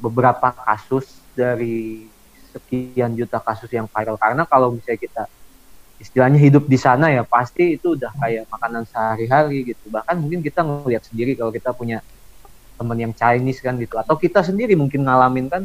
beberapa 0.00 0.52
kasus 0.64 1.28
dari 1.36 2.08
sekian 2.52 3.14
juta 3.16 3.38
kasus 3.40 3.70
yang 3.70 3.86
viral 3.88 4.16
karena 4.16 4.42
kalau 4.48 4.74
misalnya 4.74 5.00
kita 5.00 5.22
istilahnya 6.00 6.40
hidup 6.40 6.64
di 6.64 6.80
sana 6.80 7.12
ya 7.12 7.22
pasti 7.28 7.76
itu 7.76 7.94
udah 7.94 8.10
kayak 8.16 8.48
makanan 8.48 8.88
sehari-hari 8.88 9.68
gitu 9.68 9.92
bahkan 9.92 10.16
mungkin 10.16 10.40
kita 10.40 10.64
ngeliat 10.64 11.04
sendiri 11.04 11.36
kalau 11.36 11.52
kita 11.52 11.76
punya 11.76 12.00
teman 12.80 12.96
yang 12.96 13.12
Chinese 13.12 13.60
kan 13.60 13.76
gitu. 13.76 14.00
Atau 14.00 14.16
kita 14.16 14.40
sendiri 14.40 14.72
mungkin 14.72 15.04
ngalamin 15.04 15.52
kan. 15.52 15.62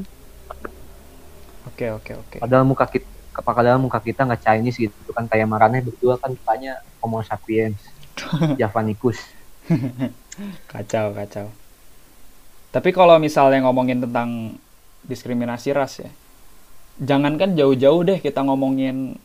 Oke 1.72 1.96
oke 1.96 2.12
oke. 2.20 2.38
Padahal 2.44 2.68
muka 2.68 2.84
kita 2.92 3.08
padahal 3.40 3.80
muka 3.80 4.04
kita 4.04 4.28
nggak 4.28 4.44
Chinese 4.44 4.76
gitu 4.84 5.12
kan. 5.16 5.32
Kayak 5.32 5.48
Maraneh 5.48 5.80
berdua 5.80 6.20
kan 6.20 6.36
mukanya 6.36 6.84
Homo 7.00 7.24
sapiens 7.24 7.80
Javanicus. 8.60 9.24
Kacau 10.72 11.16
kacau. 11.16 11.48
Tapi 12.76 12.92
kalau 12.92 13.16
misalnya 13.24 13.64
ngomongin 13.64 14.04
tentang 14.04 14.60
diskriminasi 15.08 15.72
ras 15.72 16.04
ya 16.04 16.12
jangankan 17.02 17.60
jauh-jauh 17.60 18.08
deh 18.08 18.20
kita 18.24 18.40
ngomongin 18.48 19.20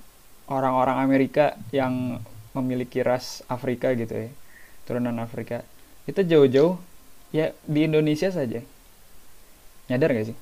orang-orang 0.50 1.06
Amerika 1.06 1.54
yang 1.70 2.18
memiliki 2.50 2.98
ras 3.06 3.46
Afrika 3.46 3.94
gitu 3.94 4.26
ya 4.26 4.30
turunan 4.82 5.14
Afrika. 5.22 5.62
Itu 6.02 6.26
jauh-jauh 6.26 6.74
ya 7.30 7.54
di 7.66 7.80
Indonesia 7.86 8.30
saja. 8.30 8.62
Nyadar 9.90 10.10
gak 10.14 10.26
sih? 10.30 10.36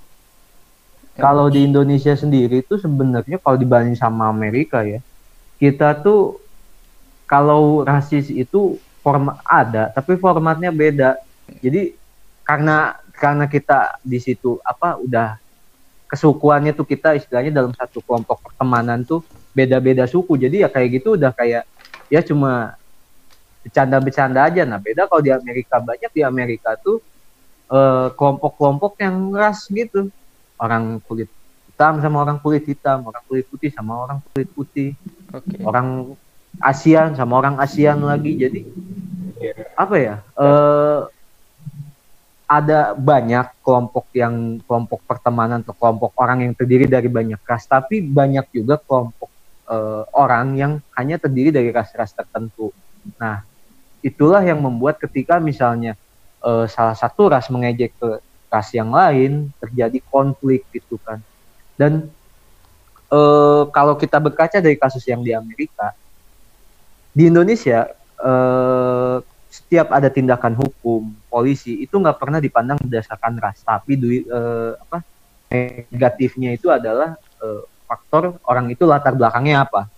Kalau 1.19 1.51
di 1.51 1.67
Indonesia 1.67 2.15
sendiri 2.15 2.63
itu 2.63 2.79
sebenarnya 2.79 3.43
kalau 3.43 3.59
dibanding 3.59 3.99
sama 3.99 4.31
Amerika 4.31 4.87
ya 4.87 5.03
kita 5.59 5.99
tuh 5.99 6.39
kalau 7.27 7.83
rasis 7.83 8.31
itu 8.31 8.79
form 9.03 9.35
ada 9.43 9.91
tapi 9.91 10.15
formatnya 10.15 10.71
beda. 10.71 11.19
Jadi 11.59 11.99
karena 12.47 12.97
karena 13.19 13.51
kita 13.51 13.99
di 14.07 14.23
situ 14.23 14.63
apa 14.63 14.97
udah 15.03 15.37
kesukuannya 16.09 16.73
tuh 16.73 16.87
kita 16.87 17.19
istilahnya 17.19 17.53
dalam 17.53 17.75
satu 17.75 18.01
kelompok 18.01 18.41
pertemanan 18.41 19.03
tuh 19.03 19.27
beda-beda 19.53 20.07
suku. 20.07 20.39
Jadi 20.39 20.63
ya 20.63 20.71
kayak 20.71 21.03
gitu 21.03 21.19
udah 21.19 21.35
kayak 21.35 21.67
ya 22.07 22.23
cuma 22.23 22.78
bercanda-bercanda 23.63 24.41
aja. 24.47 24.63
Nah 24.65 24.79
beda 24.79 25.11
kalau 25.11 25.23
di 25.23 25.33
Amerika. 25.35 25.83
Banyak 25.83 26.11
di 26.15 26.23
Amerika 26.23 26.79
tuh 26.79 27.03
eh, 27.71 28.09
kelompok-kelompok 28.15 28.99
yang 29.03 29.35
ras 29.35 29.67
gitu. 29.69 30.09
Orang 30.59 30.99
kulit 31.07 31.31
hitam 31.71 32.03
sama 32.03 32.25
orang 32.25 32.39
kulit 32.43 32.65
hitam. 32.67 33.07
Orang 33.07 33.23
kulit 33.27 33.47
putih 33.47 33.71
sama 33.75 33.93
orang 33.99 34.19
kulit 34.33 34.49
putih. 34.55 34.91
Oke. 35.35 35.57
Orang 35.63 36.19
ASEAN 36.59 37.15
sama 37.15 37.39
orang 37.39 37.61
ASEAN 37.61 38.03
lagi. 38.03 38.35
Jadi 38.39 38.61
apa 39.79 39.95
ya 39.95 40.15
eh 40.35 41.01
ada 42.49 42.97
banyak 42.97 43.61
kelompok 43.61 44.09
yang 44.17 44.57
kelompok 44.65 45.05
pertemanan 45.05 45.61
atau 45.61 45.77
kelompok 45.77 46.17
orang 46.17 46.49
yang 46.49 46.57
terdiri 46.57 46.89
dari 46.89 47.07
banyak 47.07 47.39
ras. 47.45 47.69
Tapi 47.69 48.01
banyak 48.01 48.49
juga 48.51 48.81
kelompok 48.81 49.29
eh, 49.69 50.03
orang 50.17 50.57
yang 50.57 50.73
hanya 50.97 51.21
terdiri 51.21 51.53
dari 51.53 51.69
ras-ras 51.69 52.17
tertentu 52.17 52.73
nah 53.17 53.49
itulah 54.05 54.43
yang 54.45 54.61
membuat 54.63 54.99
ketika 55.03 55.43
misalnya 55.43 55.95
eh, 56.45 56.67
salah 56.71 56.95
satu 56.95 57.31
ras 57.31 57.51
mengejek 57.51 57.95
ke 57.99 58.09
ras 58.49 58.69
yang 58.73 58.91
lain 58.95 59.53
terjadi 59.61 59.99
konflik 60.09 60.65
gitu 60.73 60.97
kan. 61.03 61.21
Dan 61.79 62.11
eh, 63.11 63.63
kalau 63.75 63.95
kita 63.99 64.19
berkaca 64.23 64.59
dari 64.63 64.77
kasus 64.79 65.05
yang 65.07 65.21
di 65.23 65.35
Amerika 65.35 65.93
di 67.13 67.29
Indonesia 67.29 67.89
eh, 68.23 69.17
setiap 69.49 69.89
ada 69.97 70.13
tindakan 70.13 70.61
hukum 70.61 71.17
polisi 71.33 71.81
itu 71.81 71.97
nggak 71.97 72.21
pernah 72.21 72.39
dipandang 72.39 72.79
berdasarkan 72.85 73.41
ras. 73.41 73.65
Tapi 73.65 73.93
dui- 73.97 74.29
eh, 74.29 74.73
apa 74.77 74.99
negatifnya 75.49 76.53
itu 76.53 76.69
adalah 76.69 77.17
faktor 77.89 78.37
orang 78.45 78.69
itu 78.69 78.85
latar 78.85 79.17
belakangnya 79.17 79.65
apa 79.65 79.89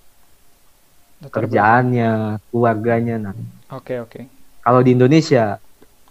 kerjaannya 1.28 2.40
keluarganya 2.48 3.14
nah. 3.20 3.34
Oke 3.68 4.00
oke. 4.00 4.20
Kalau 4.64 4.80
di 4.80 4.96
Indonesia 4.96 5.60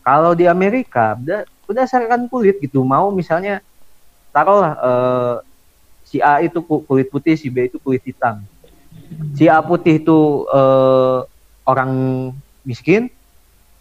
kalau 0.05 0.33
di 0.37 0.45
Amerika 0.45 1.17
berdasarkan 1.65 2.29
kulit 2.29 2.57
gitu. 2.61 2.81
Mau 2.85 3.09
misalnya 3.13 3.61
taruhlah 4.33 4.73
eh, 4.77 5.35
si 6.05 6.17
A 6.21 6.41
itu 6.45 6.61
ku- 6.65 6.85
kulit 6.85 7.09
putih 7.13 7.37
si 7.37 7.49
B 7.49 7.69
itu 7.69 7.77
kulit 7.81 8.01
hitam. 8.05 8.45
Si 9.37 9.45
A 9.49 9.61
putih 9.61 10.01
itu 10.01 10.45
eh, 10.49 11.19
orang 11.65 11.91
miskin 12.65 13.09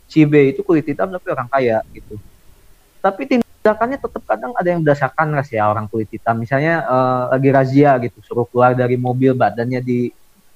si 0.09 0.25
B 0.29 0.53
itu 0.57 0.61
kulit 0.65 0.85
hitam 0.89 1.09
tapi 1.13 1.29
orang 1.33 1.49
kaya 1.53 1.81
gitu. 1.93 2.21
Tapi 3.01 3.23
tin- 3.29 3.45
tindakannya 3.63 3.99
tetap 4.01 4.23
kadang 4.25 4.53
ada 4.57 4.69
yang 4.71 4.81
berdasarkan 4.87 5.29
ras 5.37 5.51
ya 5.53 5.69
orang 5.69 5.87
kulit 5.93 6.09
hitam. 6.13 6.37
Misalnya 6.41 6.85
eh, 6.85 7.23
lagi 7.37 7.49
razia 7.53 7.93
gitu, 8.05 8.19
suruh 8.25 8.47
keluar 8.49 8.73
dari 8.77 8.97
mobil 8.97 9.35
badannya 9.37 9.81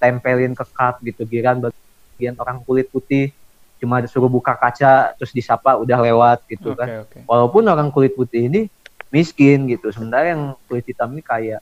ditempelin 0.03 0.59
ke 0.59 0.65
kap 0.75 0.99
gitu, 0.99 1.23
giran 1.23 1.63
bagian 1.63 2.35
orang 2.35 2.59
kulit 2.67 2.91
putih 2.91 3.31
cuma 3.79 4.03
disuruh 4.03 4.27
buka 4.27 4.55
kaca 4.55 5.15
terus 5.15 5.31
disapa 5.31 5.79
udah 5.79 5.99
lewat 6.03 6.43
gitu 6.51 6.75
Oke, 6.75 6.79
kan. 6.79 6.89
oke. 7.07 7.19
Walaupun 7.27 7.63
orang 7.67 7.91
kulit 7.91 8.15
putih 8.15 8.51
ini 8.51 8.67
miskin 9.15 9.71
gitu, 9.71 9.95
sementara 9.95 10.35
yang 10.35 10.59
kulit 10.67 10.83
hitam 10.83 11.15
ini 11.15 11.23
kaya. 11.23 11.59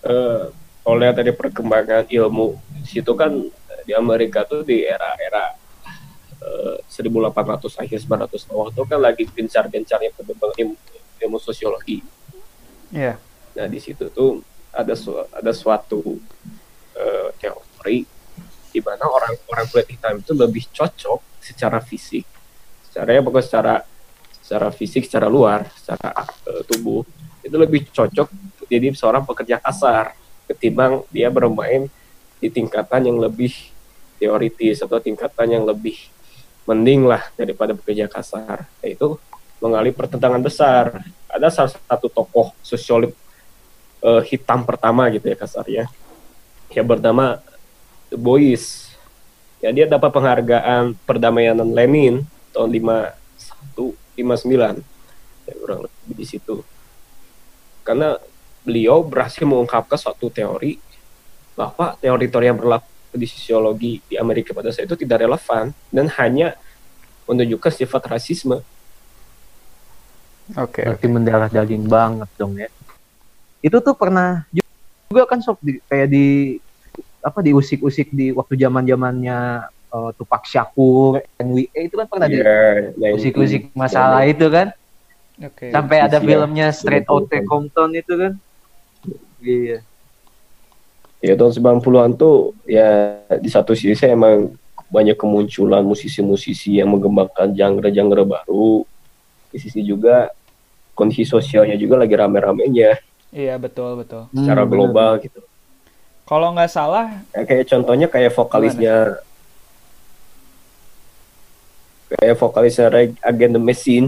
eh 0.00 0.42
kalau 0.80 0.96
lihat 0.96 1.16
dari 1.16 1.32
perkembangan 1.32 2.08
ilmu 2.08 2.56
di 2.80 2.88
situ 2.88 3.12
kan 3.12 3.32
di 3.84 3.92
Amerika 3.92 4.44
tuh 4.44 4.64
di 4.64 4.80
era-era 4.80 5.52
eh, 6.40 6.76
1800 6.88 7.76
akhir 7.76 7.98
1900 8.00 8.48
awal 8.48 8.72
itu 8.72 8.82
kan 8.84 8.96
lagi 9.00 9.24
gencar-gencarnya 9.28 10.12
perkembangan 10.16 10.56
ilmu, 10.56 10.74
ilmu 11.20 11.36
sosiologi. 11.36 12.00
Iya. 12.88 13.20
Nah 13.60 13.66
di 13.68 13.76
situ 13.76 14.08
tuh 14.08 14.40
ada 14.72 14.96
su- 14.96 15.28
ada 15.30 15.52
suatu 15.52 16.16
eh, 17.00 17.28
teori 17.40 18.04
di 18.70 18.80
mana 18.84 19.08
orang-orang 19.08 19.66
kulit 19.72 19.88
hitam 19.90 20.20
itu 20.20 20.30
lebih 20.36 20.68
cocok 20.70 21.42
secara 21.42 21.80
fisik, 21.80 22.22
secara 22.86 23.16
ya 23.16 23.20
bukan 23.24 23.42
secara 23.42 23.82
secara 24.44 24.68
fisik, 24.70 25.08
secara 25.08 25.26
luar, 25.26 25.66
secara 25.74 26.28
eh, 26.46 26.62
tubuh 26.68 27.02
itu 27.40 27.56
lebih 27.56 27.88
cocok 27.88 28.28
jadi 28.68 28.92
seorang 28.92 29.24
pekerja 29.24 29.56
kasar 29.58 30.12
ketimbang 30.50 31.02
dia 31.10 31.30
bermain 31.30 31.86
di 32.38 32.48
tingkatan 32.50 33.06
yang 33.06 33.18
lebih 33.22 33.54
teoritis 34.18 34.82
atau 34.82 34.98
tingkatan 34.98 35.46
yang 35.48 35.64
lebih 35.64 35.96
mending 36.68 37.06
lah 37.06 37.22
daripada 37.34 37.72
pekerja 37.72 38.10
kasar. 38.10 38.66
Yaitu 38.82 39.16
mengalami 39.62 39.94
pertentangan 39.94 40.42
besar. 40.42 41.02
Ada 41.30 41.48
salah 41.50 41.72
satu 41.74 42.10
tokoh 42.10 42.50
sosiolog 42.62 43.14
eh, 44.02 44.22
hitam 44.26 44.66
pertama 44.66 45.06
gitu 45.14 45.30
ya 45.30 45.36
kasarnya 45.38 45.86
yang 46.74 46.86
bernama 46.86 47.42
Bois. 48.10 48.90
Ya 49.60 49.70
dia 49.70 49.86
dapat 49.86 50.10
penghargaan 50.10 50.96
perdamaian 51.04 51.54
Lenin 51.54 52.24
tahun 52.50 52.70
51 52.72 53.94
59 54.16 54.82
ya 55.46 55.54
kurang 55.60 55.80
lebih 55.84 56.14
di 56.16 56.26
situ. 56.26 56.64
Karena 57.84 58.16
beliau 58.64 59.04
berhasil 59.04 59.42
mengungkapkan 59.44 59.98
suatu 59.98 60.28
teori 60.32 60.80
bahwa 61.56 61.96
teori-teori 62.00 62.46
yang 62.46 62.58
berlaku 62.60 62.88
di 63.12 63.26
sosiologi 63.26 63.92
di 64.06 64.14
Amerika 64.16 64.54
pada 64.54 64.70
saat 64.70 64.86
itu 64.86 65.04
tidak 65.04 65.26
relevan 65.26 65.74
dan 65.90 66.06
hanya 66.16 66.54
menunjukkan 67.26 67.72
sifat 67.74 68.02
rasisme. 68.06 68.62
Oke. 70.56 70.82
Berarti 70.82 71.06
mendarah 71.06 71.50
daging 71.50 71.86
banget 71.86 72.30
dong 72.38 72.58
ya. 72.58 72.70
Itu 73.60 73.78
tuh 73.84 73.94
pernah 73.94 74.48
juga 75.10 75.26
kan 75.26 75.42
sob 75.42 75.58
di, 75.58 75.82
kayak 75.90 76.06
di 76.06 76.26
apa 77.20 77.42
diusik-usik 77.42 78.14
di 78.14 78.30
waktu 78.30 78.54
zaman-zamannya 78.54 79.66
eh, 79.90 80.10
Tupac 80.14 80.46
Shakur, 80.46 81.18
NWA 81.34 81.90
itu 81.90 81.98
kan 81.98 82.06
pernah 82.06 82.30
Iya, 82.30 82.94
nah, 82.94 83.10
diusik-usik 83.10 83.62
itu- 83.68 83.74
masalah 83.74 84.22
itu 84.22 84.46
kan. 84.46 84.70
Oke. 85.42 85.74
Sampai 85.74 85.98
ada 85.98 86.22
Iya. 86.22 86.24
filmnya 86.24 86.66
Straight 86.70 87.10
Outta 87.10 87.42
Betul. 87.42 87.48
Compton 87.50 87.90
itu 87.92 88.14
kan. 88.14 88.32
Iya. 89.42 89.82
ya 91.20 91.36
tahun 91.36 91.52
90-an 91.52 92.16
tuh 92.16 92.56
ya 92.64 93.12
di 93.36 93.52
satu 93.52 93.76
sisi 93.76 94.08
emang 94.08 94.56
banyak 94.88 95.20
kemunculan 95.20 95.84
musisi-musisi 95.84 96.80
yang 96.80 96.88
mengembangkan 96.88 97.52
genre-genre 97.52 98.24
baru 98.24 98.88
di 99.52 99.58
sisi 99.60 99.84
juga 99.84 100.32
kondisi 100.96 101.28
sosialnya 101.28 101.76
juga 101.76 102.00
lagi 102.00 102.16
rame-ramenya 102.16 102.96
Iya 103.30 103.54
betul 103.56 103.94
betul. 104.00 104.26
secara 104.34 104.62
Hmm, 104.62 104.70
bener. 104.70 104.72
global 104.90 105.10
gitu 105.22 105.40
Kalau 106.26 106.54
nggak 106.54 106.70
salah, 106.70 107.26
Ya, 107.34 107.42
kayak 107.42 107.66
contohnya 107.66 108.06
kayak 108.06 108.30
vokalisnya 108.30 109.18
kayak 112.10 112.36
vokalisnya 112.38 112.86
Reg 112.86 113.14
Against 113.22 113.54
the 113.54 113.62
Machine 113.62 114.06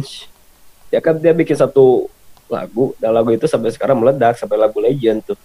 ya 0.90 0.98
kan 0.98 1.18
dia 1.18 1.30
bikin 1.32 1.54
satu 1.54 2.10
lagu 2.46 2.92
dan 2.98 3.10
lagu 3.10 3.30
itu 3.30 3.46
sampai 3.46 3.70
sekarang 3.70 3.98
meledak 3.98 4.36
sampai 4.36 4.58
lagu 4.58 4.78
legend 4.78 5.22
tuh 5.24 5.38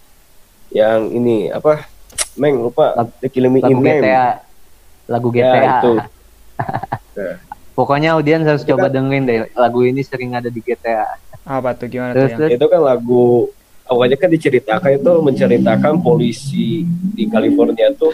yang 0.70 1.08
ini 1.10 1.50
apa 1.50 1.86
Meng 2.38 2.62
lupa 2.62 2.94
Lagu- 2.94 3.14
The 3.18 3.30
Killing 3.30 3.54
Me 3.54 3.62
Lagu 3.62 3.74
in 3.74 3.80
Name 3.82 4.04
GTA. 4.06 4.28
Lagu 5.08 5.28
GTA. 5.34 5.54
ya 5.54 5.62
itu 5.72 5.92
Pokoknya 7.78 8.18
audiens 8.18 8.42
harus 8.46 8.66
Itu 8.66 8.74
coba 8.74 8.90
kan- 8.90 8.94
dengerin 8.98 9.24
deh. 9.26 9.40
Lagu 9.54 9.86
ini 9.86 10.02
sering 10.02 10.34
ada 10.34 10.50
di 10.50 10.62
GTA. 10.62 11.06
apa 11.46 11.78
tuh 11.78 11.88
gimana 11.88 12.12
Terus, 12.12 12.34
tuh 12.34 12.42
yang? 12.44 12.58
itu 12.58 12.66
kan 12.68 12.82
lagu 12.82 13.54
awalnya 13.88 14.18
kan 14.20 14.30
diceritakan 14.30 15.00
itu 15.00 15.12
menceritakan 15.24 15.94
polisi 16.00 16.84
di 17.16 17.26
California 17.28 17.92
tuh 17.96 18.12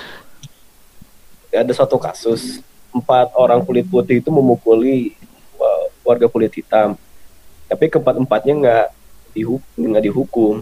ada 1.53 1.69
suatu 1.73 1.97
kasus. 1.97 2.62
Empat 2.93 3.33
orang 3.33 3.62
kulit 3.65 3.89
putih 3.89 4.21
itu 4.21 4.29
memukuli 4.29 5.17
wa- 5.57 5.89
warga 6.05 6.29
kulit 6.29 6.53
hitam. 6.53 6.93
Tapi 7.65 7.89
keempat 7.89 8.21
empatnya 8.21 8.53
nggak 8.53 8.86
dihukum 9.33 9.81
nggak 9.81 10.03
dihukum. 10.05 10.55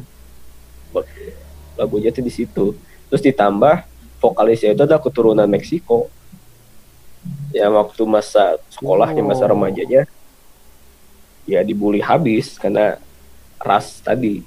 Lagunya 1.75 2.11
tuh 2.11 2.23
di 2.23 2.31
situ. 2.31 2.75
Terus 3.07 3.23
ditambah 3.23 3.83
vokalisnya 4.19 4.75
itu 4.75 4.83
adalah 4.83 5.03
keturunan 5.03 5.47
Meksiko. 5.47 6.07
Ya 7.51 7.67
waktu 7.67 8.01
masa 8.07 8.57
sekolahnya 8.71 9.21
masa 9.21 9.45
Oh. 9.45 9.51
remajanya 9.53 10.07
ya 11.45 11.59
dibully 11.65 11.99
habis 11.99 12.55
karena 12.55 12.95
ras 13.59 13.99
tadi 13.99 14.45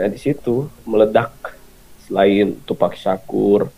nah 0.00 0.08
di 0.08 0.16
situ 0.16 0.64
meledak 0.88 1.60
selain 2.08 2.56
Tupac 2.64 2.96
Shakur 2.96 3.68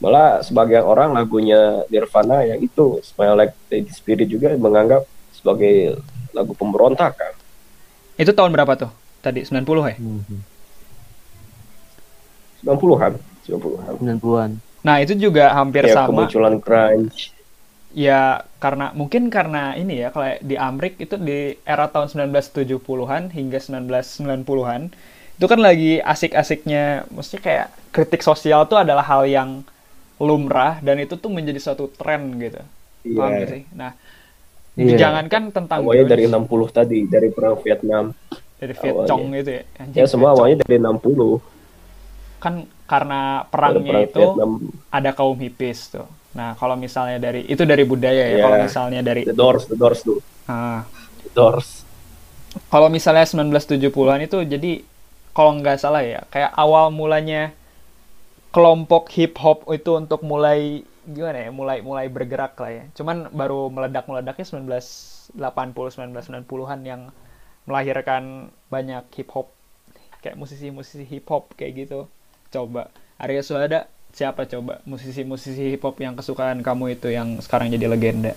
malah 0.00 0.40
sebagian 0.40 0.84
orang 0.84 1.12
lagunya 1.12 1.84
Nirvana 1.92 2.44
yang 2.48 2.60
itu 2.64 3.00
Smile 3.04 3.36
Like 3.36 3.54
Teen 3.68 3.84
Spirit 3.92 4.28
juga 4.28 4.56
menganggap 4.56 5.04
sebagai 5.36 6.00
lagu 6.32 6.52
pemberontakan 6.56 7.36
Itu 8.16 8.32
tahun 8.32 8.56
berapa 8.56 8.72
tuh? 8.80 8.88
Tadi 9.20 9.44
90 9.44 9.92
ya? 9.92 9.96
Mhm. 10.00 10.40
90-an 12.64 13.12
90-an 13.44 13.94
90-an. 14.00 14.50
Nah, 14.82 14.96
itu 15.02 15.18
juga 15.18 15.52
hampir 15.54 15.86
ya 15.86 16.02
sama. 16.02 16.08
kemunculan 16.10 16.56
grunge 16.62 17.34
Ya, 17.96 18.44
karena 18.60 18.92
mungkin 18.92 19.32
karena 19.32 19.72
ini 19.72 20.04
ya, 20.04 20.12
kalau 20.12 20.28
di 20.44 20.52
Amrik 20.60 21.00
itu 21.00 21.16
di 21.16 21.56
era 21.64 21.88
tahun 21.88 22.28
1970-an 22.28 23.32
hingga 23.32 23.56
1990-an, 23.56 24.92
itu 25.36 25.46
kan 25.46 25.60
lagi 25.60 26.00
asik-asiknya, 26.00 27.04
mesti 27.12 27.36
kayak 27.36 27.68
kritik 27.92 28.24
sosial 28.24 28.64
tuh 28.64 28.80
adalah 28.80 29.04
hal 29.04 29.28
yang 29.28 29.60
lumrah 30.16 30.80
dan 30.80 30.96
itu 30.96 31.20
tuh 31.20 31.28
menjadi 31.28 31.60
suatu 31.60 31.92
tren 31.92 32.40
gitu. 32.40 32.60
Paham 33.16 33.30
Iya. 33.30 33.38
gak 33.44 33.48
sih? 33.52 33.62
Nah, 33.76 33.90
Iya. 34.76 34.96
jangankan 34.96 35.42
tentang 35.52 35.78
awalnya 35.84 36.16
dari 36.16 36.24
60 36.24 36.68
tadi 36.72 37.04
dari 37.04 37.28
perang 37.32 37.60
Vietnam 37.60 38.16
dari 38.56 38.72
Viet 38.72 38.92
awalnya. 38.96 39.08
Cong 39.12 39.22
gitu 39.36 39.50
ya. 39.52 39.62
Anjing, 39.76 40.00
ya 40.00 40.06
semua 40.08 40.28
awalnya 40.32 40.56
dari 40.64 40.76
60 40.80 41.40
kan 42.40 42.54
karena 42.86 43.44
perangnya 43.48 43.92
perang 43.92 44.04
itu 44.08 44.20
Vietnam 44.20 44.50
ada 44.92 45.10
kaum 45.12 45.36
hipis 45.36 45.78
tuh. 45.92 46.08
Nah, 46.36 46.52
kalau 46.60 46.76
misalnya 46.76 47.16
dari 47.16 47.44
itu 47.48 47.64
dari 47.64 47.84
budaya 47.84 48.24
ya. 48.24 48.36
Iya. 48.36 48.42
Kalau 48.44 48.58
misalnya 48.64 49.00
dari 49.04 49.22
The 49.24 49.36
Doors 49.36 49.64
The 49.68 49.76
Doors 49.76 50.00
tuh 50.00 50.18
ah, 50.48 50.84
The 51.28 51.30
Doors 51.32 51.68
kalau 52.72 52.88
misalnya 52.88 53.28
1970-an 53.28 54.20
itu 54.24 54.38
jadi 54.48 54.72
kalau 55.36 55.52
nggak 55.60 55.76
salah 55.76 56.00
ya, 56.00 56.24
kayak 56.32 56.48
awal 56.56 56.88
mulanya 56.88 57.52
kelompok 58.56 59.12
hip 59.12 59.36
hop 59.36 59.68
itu 59.68 59.92
untuk 59.92 60.24
mulai 60.24 60.80
gimana 61.04 61.44
ya, 61.44 61.50
mulai 61.52 61.84
mulai 61.84 62.08
bergerak 62.08 62.56
lah 62.56 62.72
ya. 62.72 62.84
Cuman 62.96 63.28
baru 63.36 63.68
meledak-meledaknya 63.68 64.48
1980 64.48 65.36
1990-an 65.36 66.80
yang 66.88 67.12
melahirkan 67.68 68.48
banyak 68.72 69.04
hip 69.12 69.28
hop 69.36 69.52
kayak 70.24 70.40
musisi-musisi 70.40 71.04
hip 71.04 71.28
hop 71.28 71.52
kayak 71.52 71.84
gitu. 71.84 72.08
Coba 72.48 72.88
Arya 73.20 73.44
Suhada 73.44 73.92
siapa 74.16 74.48
coba 74.48 74.80
musisi-musisi 74.88 75.76
hip 75.76 75.84
hop 75.84 76.00
yang 76.00 76.16
kesukaan 76.16 76.64
kamu 76.64 76.96
itu 76.96 77.12
yang 77.12 77.36
sekarang 77.44 77.68
jadi 77.68 77.92
legenda? 77.92 78.32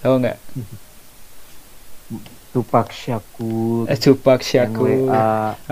Tahu 0.00 0.24
nggak? 0.24 0.38
Tupac 2.52 2.88
Shakur, 2.88 3.88
Eh, 3.88 3.96
Tupac 3.96 4.40
Shakur. 4.40 5.08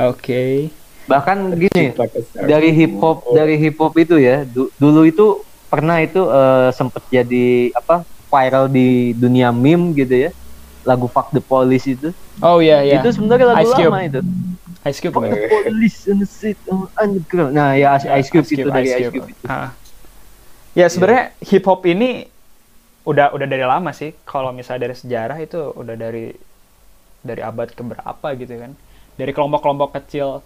Oke. 0.02 0.72
Bahkan 1.04 1.36
gini, 1.54 1.92
dari 2.40 2.70
hip 2.70 2.94
hop 2.96 3.30
dari 3.30 3.54
hip 3.54 3.76
hop 3.76 3.92
itu 3.94 4.16
ya, 4.16 4.42
du- 4.42 4.70
dulu 4.74 5.04
itu 5.04 5.26
pernah 5.66 5.98
itu 5.98 6.22
eh, 6.22 6.70
sempet 6.70 7.02
jadi 7.08 7.46
apa 7.72 8.02
viral 8.26 8.66
di 8.66 8.88
dunia 9.12 9.50
meme 9.50 9.92
gitu 9.92 10.14
ya. 10.16 10.30
Lagu 10.80 11.04
Fuck 11.06 11.30
the 11.30 11.42
Police 11.42 11.84
itu. 11.84 12.08
Oh 12.40 12.56
iya 12.58 12.80
iya. 12.80 12.98
Itu 12.98 13.12
sebenarnya 13.12 13.52
lagu 13.52 13.60
Ice 13.60 13.74
Cube. 13.74 13.90
lama 13.90 14.00
itu. 14.00 14.20
Ice 14.82 14.98
Cube 14.98 15.12
Fuck 15.12 15.24
the 15.28 15.40
Police 15.46 15.98
on 16.06 16.16
the 16.16 16.26
street 16.26 16.56
on 16.66 16.88
underground. 16.96 17.52
Nah, 17.52 17.76
ya 17.76 18.00
Ice, 18.00 18.08
Ice 18.08 18.30
Cube 18.30 18.48
itu 18.48 18.64
dari 18.64 18.88
Ice 18.88 19.12
Cube. 19.12 19.28
itu. 19.28 19.44
Ah. 19.44 19.76
Ya 20.72 20.86
sebenarnya 20.86 21.34
hip 21.42 21.66
hop 21.66 21.84
ini 21.84 22.30
udah 23.02 23.28
udah 23.30 23.44
dari 23.44 23.60
lama 23.60 23.90
sih. 23.90 24.16
Kalau 24.22 24.54
misalnya 24.54 24.86
dari 24.86 24.96
sejarah 24.96 25.36
itu 25.36 25.74
udah 25.74 25.94
dari 25.94 26.32
dari 27.20 27.40
abad 27.44 27.68
keberapa 27.72 28.26
gitu 28.36 28.54
kan. 28.56 28.72
Dari 29.16 29.32
kelompok-kelompok 29.34 29.96
kecil. 30.00 30.40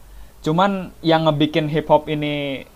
Cuman 0.44 0.92
yang 1.00 1.24
ngebikin 1.24 1.70
hip 1.72 1.88
hop 1.88 2.10
ini 2.10 2.66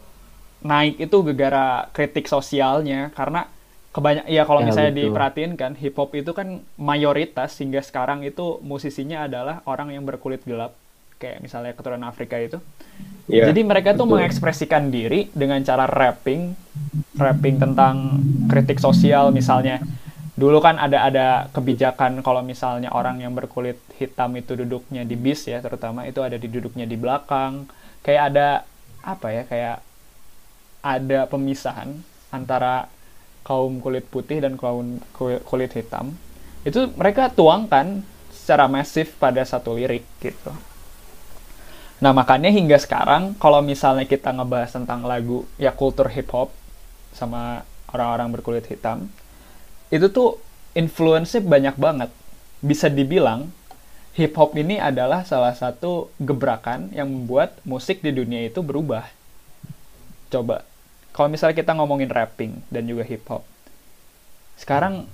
naik 0.59 0.99
itu 0.99 1.17
gara-gara 1.23 1.87
kritik 1.95 2.27
sosialnya 2.27 3.15
karena 3.15 3.47
kebanyak 3.95 4.27
ya 4.27 4.43
kalau 4.43 4.61
Ya, 4.63 4.67
misalnya 4.71 4.93
betul. 4.95 5.05
diperhatiin 5.11 5.53
kan 5.55 5.73
hip 5.79 5.95
hop 5.95 6.11
itu 6.19 6.31
kan 6.35 6.63
mayoritas 6.79 7.55
hingga 7.59 7.83
sekarang 7.83 8.27
itu 8.27 8.59
musisinya 8.63 9.27
adalah 9.27 9.63
orang 9.67 9.95
yang 9.95 10.03
berkulit 10.07 10.43
gelap 10.43 10.75
kayak 11.19 11.43
misalnya 11.43 11.75
keturunan 11.75 12.07
Afrika 12.07 12.39
itu. 12.39 12.63
Iya, 13.29 13.51
Jadi 13.51 13.61
mereka 13.67 13.93
tuh 13.93 14.07
betul. 14.07 14.23
mengekspresikan 14.23 14.89
diri 14.89 15.29
dengan 15.35 15.61
cara 15.67 15.85
rapping, 15.85 16.55
rapping 17.19 17.59
tentang 17.59 18.23
kritik 18.49 18.79
sosial 18.79 19.35
misalnya. 19.35 19.83
Dulu 20.39 20.63
kan 20.63 20.79
ada 20.79 21.03
ada 21.03 21.27
kebijakan 21.51 22.23
kalau 22.23 22.47
misalnya 22.47 22.95
orang 22.95 23.19
yang 23.19 23.35
berkulit 23.35 23.83
hitam 23.99 24.39
itu 24.39 24.55
duduknya 24.55 25.03
di 25.03 25.19
bis 25.19 25.51
ya, 25.51 25.59
terutama 25.59 26.07
itu 26.07 26.23
ada 26.23 26.39
di 26.39 26.47
duduknya 26.47 26.87
di 26.87 26.95
belakang. 26.95 27.67
Kayak 28.07 28.23
ada 28.31 28.49
apa 29.03 29.27
ya, 29.35 29.43
kayak 29.51 29.77
ada 30.79 31.27
pemisahan 31.27 31.91
antara 32.31 32.87
kaum 33.43 33.83
kulit 33.83 34.07
putih 34.07 34.39
dan 34.39 34.55
kaum 34.55 35.03
kul- 35.11 35.43
kulit 35.43 35.75
hitam. 35.75 36.15
Itu 36.63 36.87
mereka 36.95 37.35
tuangkan 37.35 38.07
secara 38.31 38.71
masif 38.71 39.19
pada 39.19 39.43
satu 39.43 39.75
lirik 39.75 40.07
gitu. 40.23 40.55
Nah, 41.99 42.15
makanya 42.15 42.47
hingga 42.55 42.79
sekarang 42.79 43.35
kalau 43.43 43.59
misalnya 43.59 44.07
kita 44.07 44.31
ngebahas 44.31 44.71
tentang 44.71 45.03
lagu 45.03 45.43
ya 45.59 45.75
kultur 45.75 46.07
hip 46.07 46.31
hop 46.31 46.55
sama 47.11 47.67
orang-orang 47.91 48.39
berkulit 48.39 48.63
hitam, 48.71 49.11
itu 49.89 50.07
tuh 50.13 50.41
influence-nya 50.77 51.45
banyak 51.45 51.77
banget. 51.77 52.11
Bisa 52.61 52.91
dibilang 52.93 53.53
hip 54.19 54.35
hop 54.35 54.59
ini 54.59 54.83
adalah 54.83 55.23
salah 55.23 55.55
satu 55.55 56.11
gebrakan 56.19 56.91
yang 56.91 57.07
membuat 57.07 57.57
musik 57.63 58.03
di 58.03 58.11
dunia 58.11 58.51
itu 58.51 58.61
berubah. 58.61 59.07
Coba 60.29 60.67
kalau 61.19 61.35
misalnya 61.35 61.59
kita 61.59 61.75
ngomongin 61.75 62.15
rapping 62.15 62.63
dan 62.71 62.87
juga 62.87 63.03
hip 63.03 63.27
hop. 63.27 63.43
Sekarang 64.55 65.11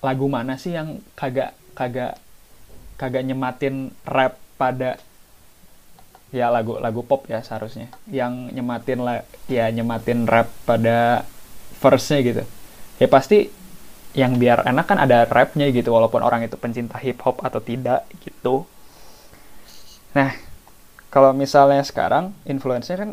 lagu 0.00 0.26
mana 0.32 0.56
sih 0.56 0.72
yang 0.72 1.00
kagak 1.12 1.52
kagak 1.76 2.16
kagak 2.96 3.24
nyematin 3.24 3.92
rap 4.08 4.40
pada 4.56 4.96
ya 6.32 6.48
lagu 6.48 6.80
lagu 6.80 7.04
pop 7.04 7.28
ya 7.28 7.44
seharusnya 7.44 7.92
yang 8.08 8.48
nyematin 8.48 9.04
la, 9.04 9.26
ya 9.50 9.68
nyematin 9.68 10.24
rap 10.24 10.48
pada 10.64 11.28
verse-nya 11.84 12.18
gitu 12.24 12.42
ya 12.96 13.06
pasti 13.10 13.52
yang 14.12 14.34
biar 14.36 14.66
enak 14.66 14.86
kan 14.86 14.98
ada 14.98 15.22
rapnya 15.24 15.70
gitu 15.70 15.94
walaupun 15.94 16.18
orang 16.20 16.42
itu 16.42 16.58
pencinta 16.58 16.98
hip 16.98 17.22
hop 17.22 17.40
atau 17.40 17.62
tidak 17.62 18.02
gitu 18.20 18.66
nah 20.10 20.34
kalau 21.10 21.30
misalnya 21.30 21.82
sekarang 21.82 22.34
influence-nya 22.42 22.98
kan 22.98 23.10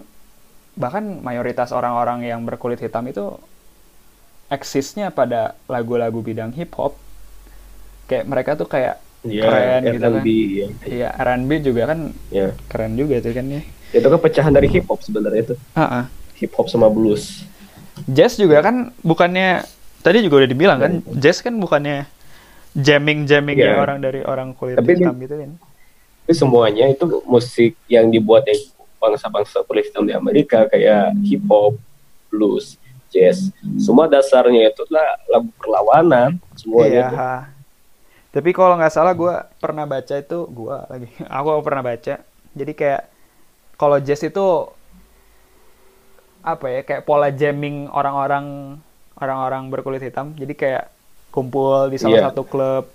bahkan 0.74 1.22
mayoritas 1.22 1.70
orang-orang 1.70 2.26
yang 2.26 2.42
berkulit 2.42 2.78
hitam 2.78 3.06
itu 3.06 3.38
eksisnya 4.48 5.10
pada 5.10 5.58
lagu-lagu 5.68 6.22
bidang 6.22 6.54
hip 6.54 6.74
hop 6.74 6.96
kayak 8.08 8.26
mereka 8.26 8.54
tuh 8.56 8.66
kayak 8.68 8.98
Iya, 9.26 9.44
keren 9.44 9.82
gitu 9.92 9.98
kan. 10.00 10.14
R&B, 10.24 10.30
ya. 10.30 10.68
ya 10.88 11.10
R&B 11.12 11.52
juga 11.60 11.90
kan 11.90 12.00
Ya. 12.30 12.54
keren 12.70 12.94
juga 12.96 13.18
tuh 13.20 13.34
kan 13.34 13.46
ya 13.50 13.62
Itu 13.92 14.08
kan 14.08 14.20
pecahan 14.22 14.54
dari 14.54 14.70
hip 14.70 14.86
hop 14.88 15.02
sebenarnya 15.02 15.42
itu. 15.42 15.56
Ah. 15.74 16.06
Hip 16.38 16.54
hop 16.54 16.70
sama 16.70 16.88
blues. 16.88 17.44
jazz 18.06 18.38
juga 18.38 18.62
kan 18.62 18.94
bukannya 19.02 19.66
tadi 20.00 20.18
juga 20.22 20.42
udah 20.42 20.50
dibilang 20.50 20.78
kan 20.78 20.92
jazz 21.16 21.40
kan 21.40 21.54
bukannya 21.54 22.06
jamming 22.74 23.26
jamming 23.26 23.58
Iya. 23.58 23.76
orang 23.76 23.98
dari 23.98 24.22
orang 24.22 24.54
kulit 24.54 24.76
Tapi 24.76 24.96
hitam 24.96 25.18
gitu 25.18 25.36
kan 25.36 25.52
Tapi 26.24 26.34
semuanya 26.34 26.86
itu 26.86 27.06
musik 27.24 27.74
yang 27.88 28.08
dibuat 28.08 28.44
dari 28.44 28.60
bangsa-bangsa 28.98 29.64
kulit 29.64 29.88
hitam 29.88 30.04
di 30.04 30.12
Amerika 30.12 30.66
kayak 30.66 31.16
hip 31.24 31.42
hop, 31.46 31.78
blues, 32.28 32.76
jazz. 33.08 33.50
Semua 33.78 34.06
dasarnya 34.06 34.68
itu 34.68 34.84
adalah 34.84 35.08
lagu 35.26 35.50
perlawanan 35.56 36.30
iya 36.36 36.56
semuanya. 36.56 37.04
itu. 37.04 37.16
ha. 37.16 37.36
tapi 38.28 38.50
kalau 38.52 38.76
nggak 38.76 38.92
salah 38.92 39.14
gue 39.14 39.32
pernah 39.58 39.86
baca 39.86 40.14
itu 40.14 40.38
gue 40.46 40.78
lagi 40.86 41.08
aku 41.38 41.48
pernah 41.62 41.82
baca 41.82 42.14
jadi 42.52 42.72
kayak 42.74 43.02
kalau 43.74 43.98
jazz 43.98 44.22
itu 44.22 44.46
apa 46.42 46.66
ya 46.68 46.82
kayak 46.82 47.04
pola 47.04 47.28
jamming 47.30 47.88
orang-orang 47.90 48.78
orang-orang 49.18 49.70
berkulit 49.70 50.02
hitam. 50.02 50.34
Jadi 50.34 50.54
kayak 50.54 50.90
kumpul 51.30 51.90
di 51.90 51.98
salah 51.98 52.18
Iya. 52.18 52.26
satu 52.32 52.44
klub 52.44 52.90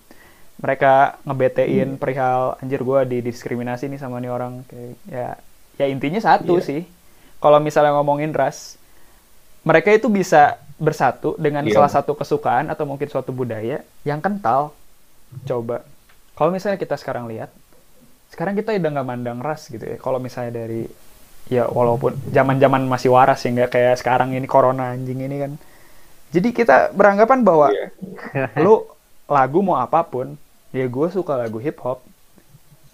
mereka 0.57 1.19
ngebetein 1.27 1.99
perihal 1.99 2.55
anjir 2.59 2.81
gue 2.81 3.01
didiskriminasi 3.19 3.91
nih 3.91 3.99
sama 3.99 4.19
nih 4.19 4.31
orang. 4.31 4.63
Kayak 4.67 4.95
ya 5.07 5.29
ya 5.77 5.87
intinya 5.91 6.19
satu 6.19 6.59
Iya. 6.59 6.67
sih. 6.67 6.81
Kalau 7.39 7.59
misalnya 7.59 7.95
ngomongin 7.95 8.31
ras 8.31 8.79
mereka 9.63 9.91
itu 9.91 10.07
bisa 10.07 10.59
bersatu 10.79 11.35
dengan 11.39 11.63
Iya. 11.63 11.79
salah 11.79 11.91
satu 11.93 12.15
kesukaan 12.15 12.71
atau 12.71 12.83
mungkin 12.83 13.07
suatu 13.07 13.31
budaya 13.31 13.83
yang 14.03 14.19
kental. 14.19 14.75
Coba 15.45 15.83
kalau 16.35 16.51
misalnya 16.51 16.77
kita 16.77 16.95
sekarang 16.97 17.27
lihat 17.27 17.51
sekarang 18.29 18.57
kita 18.57 18.73
udah 18.73 18.91
nggak 18.91 19.07
mandang 19.07 19.39
ras 19.39 19.69
gitu 19.69 19.83
ya. 19.83 19.97
Kalau 19.99 20.17
misalnya 20.17 20.65
dari 20.65 20.87
ya 21.51 21.67
walaupun 21.67 22.15
zaman 22.31 22.57
zaman 22.57 22.87
masih 22.87 23.11
waras 23.11 23.43
ya 23.43 23.51
nggak 23.51 23.71
kayak 23.71 23.95
sekarang 23.99 24.31
ini 24.31 24.47
corona 24.47 24.95
anjing 24.95 25.19
ini 25.19 25.37
kan 25.43 25.53
jadi 26.33 26.49
kita 26.51 26.77
beranggapan 26.91 27.41
bahwa 27.41 27.69
Iya. 27.69 28.49
lu 28.59 28.89
lagu 29.27 29.61
mau 29.61 29.77
apa 29.77 30.03
pun 30.03 30.35
ya 30.71 30.85
gue 30.85 31.09
suka 31.09 31.37
lagu 31.37 31.57
hip 31.57 31.77
hop 31.79 32.01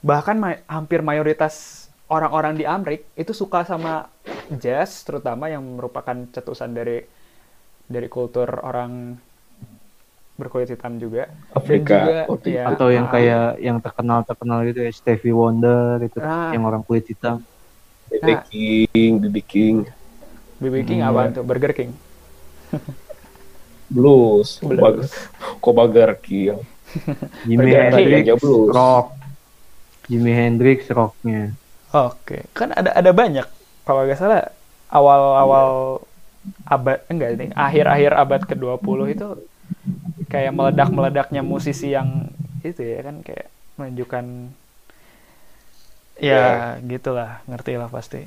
bahkan 0.00 0.34
ma- 0.34 0.62
hampir 0.66 1.00
mayoritas 1.00 1.86
orang-orang 2.06 2.54
di 2.54 2.64
Amrik 2.64 3.06
itu 3.14 3.30
suka 3.32 3.62
sama 3.62 4.06
jazz 4.52 5.02
terutama 5.02 5.46
yang 5.46 5.62
merupakan 5.62 6.14
cetusan 6.28 6.72
dari 6.72 7.02
dari 7.84 8.06
kultur 8.06 8.48
orang 8.60 9.16
berkulit 10.34 10.70
hitam 10.70 10.94
juga. 10.96 11.26
Afrika, 11.50 11.98
dan 11.98 12.30
juga 12.30 12.46
ya, 12.46 12.62
atau 12.70 12.88
yang 12.88 13.06
ah, 13.06 13.10
kayak 13.10 13.46
yang 13.58 13.78
terkenal 13.78 14.22
terkenal 14.22 14.62
gitu 14.62 14.80
ya 14.80 14.92
Stevie 14.92 15.34
Wonder 15.34 15.98
itu 16.00 16.18
Ah. 16.18 16.54
yang 16.54 16.62
orang 16.62 16.80
kulit 16.80 17.02
hitam. 17.04 17.42
BB 18.06 18.22
Nah. 18.24 18.40
King, 18.46 19.12
BB 19.18 19.36
King, 19.42 19.76
BB 20.56 20.74
King 20.84 21.00
Hmm. 21.02 21.10
apaan 21.10 21.30
tuh? 21.32 21.42
Burger 21.42 21.72
King 21.72 21.90
blues, 23.90 24.60
Blues. 24.60 25.10
Kobag 25.60 25.60
Kobagar 25.64 26.10
King, 26.20 26.60
Jimi 27.46 27.72
Hendrix 27.74 28.28
blues. 28.40 28.76
rock 28.76 29.06
Jimi 30.08 30.32
Hendrix 30.32 30.88
rocknya 30.90 31.56
Oke, 31.88 32.44
kan 32.52 32.68
ada 32.76 32.92
ada 32.92 33.10
banyak. 33.16 33.48
Kalau 33.88 34.04
nggak 34.04 34.18
salah 34.20 34.52
awal-awal 34.92 35.68
abad 36.68 37.00
enggak 37.08 37.30
nih, 37.40 37.50
akhir-akhir 37.56 38.12
abad 38.12 38.42
ke-20 38.44 38.98
itu 39.16 39.28
kayak 40.28 40.52
meledak-meledaknya 40.52 41.40
musisi 41.40 41.96
yang 41.96 42.28
itu 42.60 42.80
ya 42.84 43.00
kan 43.00 43.24
kayak 43.24 43.48
menunjukkan 43.80 44.24
ya 46.20 46.76
gitulah, 46.84 47.40
ngerti 47.48 47.72
lah 47.80 47.88
pasti. 47.88 48.20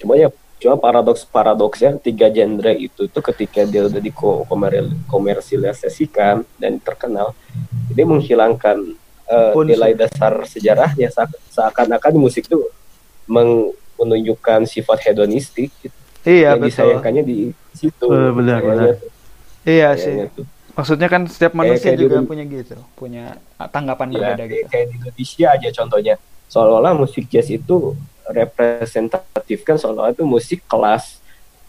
Cuma 0.00 0.16
ya, 0.16 0.28
cuma 0.60 0.76
paradoks 0.76 1.24
paradoksnya 1.24 1.96
tiga 1.96 2.28
genre 2.28 2.70
itu 2.70 3.08
tuh 3.08 3.22
ketika 3.24 3.64
dia 3.64 3.88
udah 3.88 3.96
di 3.96 4.12
komersialisasikan 5.08 6.44
dan 6.60 6.76
terkenal, 6.78 7.32
dia 7.88 8.04
menghilangkan 8.04 8.76
Unsur. 9.24 9.64
nilai 9.64 9.96
dasar 9.96 10.44
sejarahnya 10.44 11.08
Seak- 11.08 11.40
seakan-akan 11.48 12.12
musik 12.14 12.44
tuh 12.44 12.68
menunjukkan 13.96 14.66
sifat 14.66 15.10
hedonistik 15.10 15.70
gitu. 15.80 15.96
Iya, 16.20 16.52
yang 16.52 16.60
disayangkannya 16.60 17.22
di 17.24 17.38
situ. 17.72 18.04
Benar, 18.10 18.60
benar. 18.60 19.00
tuh- 19.00 19.08
Iya 19.64 19.96
sih. 19.96 20.28
tuh. 20.34 20.44
Maksudnya 20.76 21.08
kan 21.08 21.24
setiap 21.24 21.52
manusia 21.52 21.92
kayak 21.92 22.00
juga 22.00 22.16
dulu. 22.20 22.28
punya 22.30 22.44
gitu, 22.44 22.76
punya 22.94 23.36
tanggapan 23.68 24.08
Ya, 24.10 24.16
berbeda 24.32 24.44
gitu. 24.46 24.66
kayak 24.68 24.86
di 24.88 24.94
Indonesia 24.96 25.46
aja 25.52 25.68
contohnya. 25.72 26.14
Seolah-olah 26.50 26.92
musik 26.96 27.24
jazz 27.28 27.48
itu 27.48 27.94
representatif 28.30 29.58
kan 29.62 29.76
seolah-olah 29.76 30.14
itu 30.14 30.22
musik 30.22 30.62
kelas 30.64 31.18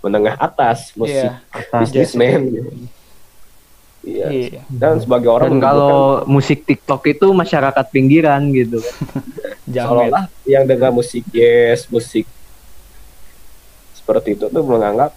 menengah 0.02 0.34
atas, 0.36 0.94
musik 0.94 1.30
Iya. 1.30 1.42
atas 1.50 1.80
businessman. 1.90 2.42
gitu. 2.50 2.72
Iya. 4.02 4.28
Iya. 4.34 4.62
Dan 4.66 4.98
sebagai 4.98 5.30
orang 5.30 5.54
dan 5.54 5.62
kalau 5.62 6.26
musik 6.26 6.66
TikTok 6.66 7.06
itu 7.06 7.28
masyarakat 7.30 7.86
pinggiran 7.94 8.42
gitu 8.50 8.82
Jamet. 9.70 9.86
seolah-olah 10.10 10.26
yang 10.50 10.66
dengar 10.66 10.90
musik 10.90 11.22
jazz, 11.30 11.86
musik 11.86 12.26
seperti 13.94 14.34
itu 14.34 14.50
tuh 14.50 14.64
menganggap 14.66 15.14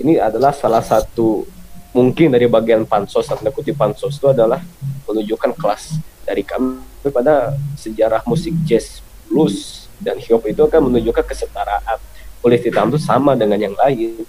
ini 0.00 0.16
adalah 0.16 0.56
salah 0.56 0.80
satu 0.80 1.44
mungkin 1.92 2.32
dari 2.32 2.48
bagian 2.48 2.88
pansos 2.88 3.28
tanda 3.28 3.52
kutip 3.52 3.76
pansos 3.76 4.16
itu 4.16 4.24
adalah 4.24 4.64
menunjukkan 5.04 5.52
kelas 5.52 6.00
dari 6.24 6.40
kami 6.40 6.80
pada 7.12 7.52
sejarah 7.76 8.24
musik 8.24 8.56
jazz, 8.64 9.04
blues 9.28 9.81
dan 10.02 10.18
hip 10.18 10.34
hop 10.34 10.44
itu 10.44 10.62
kan 10.66 10.82
menunjukkan 10.82 11.24
kesetaraan 11.24 11.98
kulit 12.42 12.60
hitam 12.60 12.90
itu 12.90 12.98
sama 12.98 13.38
dengan 13.38 13.56
yang 13.56 13.74
lain 13.78 14.26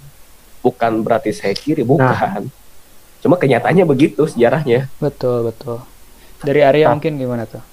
bukan 0.62 1.02
berarti 1.02 1.34
saya 1.34 1.52
kiri 1.58 1.82
bukan 1.84 2.48
Cuma 3.24 3.40
kenyataannya 3.40 3.88
begitu 3.88 4.28
sejarahnya. 4.28 4.92
Betul, 5.00 5.48
betul. 5.48 5.80
Dari 6.44 6.60
Arya 6.60 6.92
Nah. 6.92 7.00
mungkin 7.00 7.16
gimana 7.16 7.48
tuh? 7.48 7.64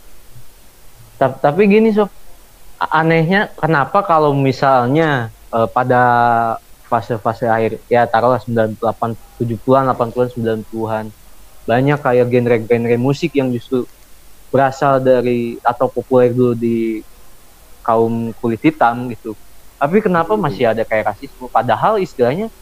Ta- 1.18 1.34
tapi 1.34 1.66
gini 1.66 1.90
sob 1.90 2.06
anehnya 2.78 3.50
kenapa 3.58 4.06
kalau 4.06 4.30
misalnya 4.30 5.34
eh, 5.50 5.68
pada 5.74 6.02
fase-fase 6.86 7.50
akhir 7.50 7.82
ya 7.90 8.06
taruhlah 8.06 8.38
98 8.38 9.18
70-an 9.42 9.90
80-an 9.90 10.30
90-an 10.38 11.04
banyak 11.66 11.98
kayak 11.98 12.26
genre-genre 12.30 12.96
musik 12.98 13.34
yang 13.34 13.50
justru 13.50 13.90
berasal 14.54 15.02
dari 15.02 15.58
atau 15.62 15.90
populer 15.90 16.30
dulu 16.30 16.54
di 16.54 17.02
kaum 17.82 18.32
kulit 18.38 18.60
hitam 18.62 19.08
gitu. 19.12 19.34
Tapi 19.80 20.04
kenapa 20.04 20.36
masih 20.36 20.70
ada 20.70 20.84
kayak 20.84 21.16
rasisme? 21.16 21.48
Padahal 21.48 21.96
istilahnya 21.96 22.52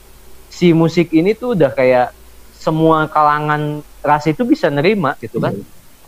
si 0.49 0.71
musik 0.73 1.11
ini 1.11 1.35
tuh 1.35 1.59
udah 1.59 1.71
kayak 1.75 2.15
semua 2.55 3.07
kalangan 3.07 3.83
ras 4.03 4.27
itu 4.27 4.43
bisa 4.47 4.71
nerima 4.71 5.15
gitu 5.19 5.39
kan. 5.39 5.55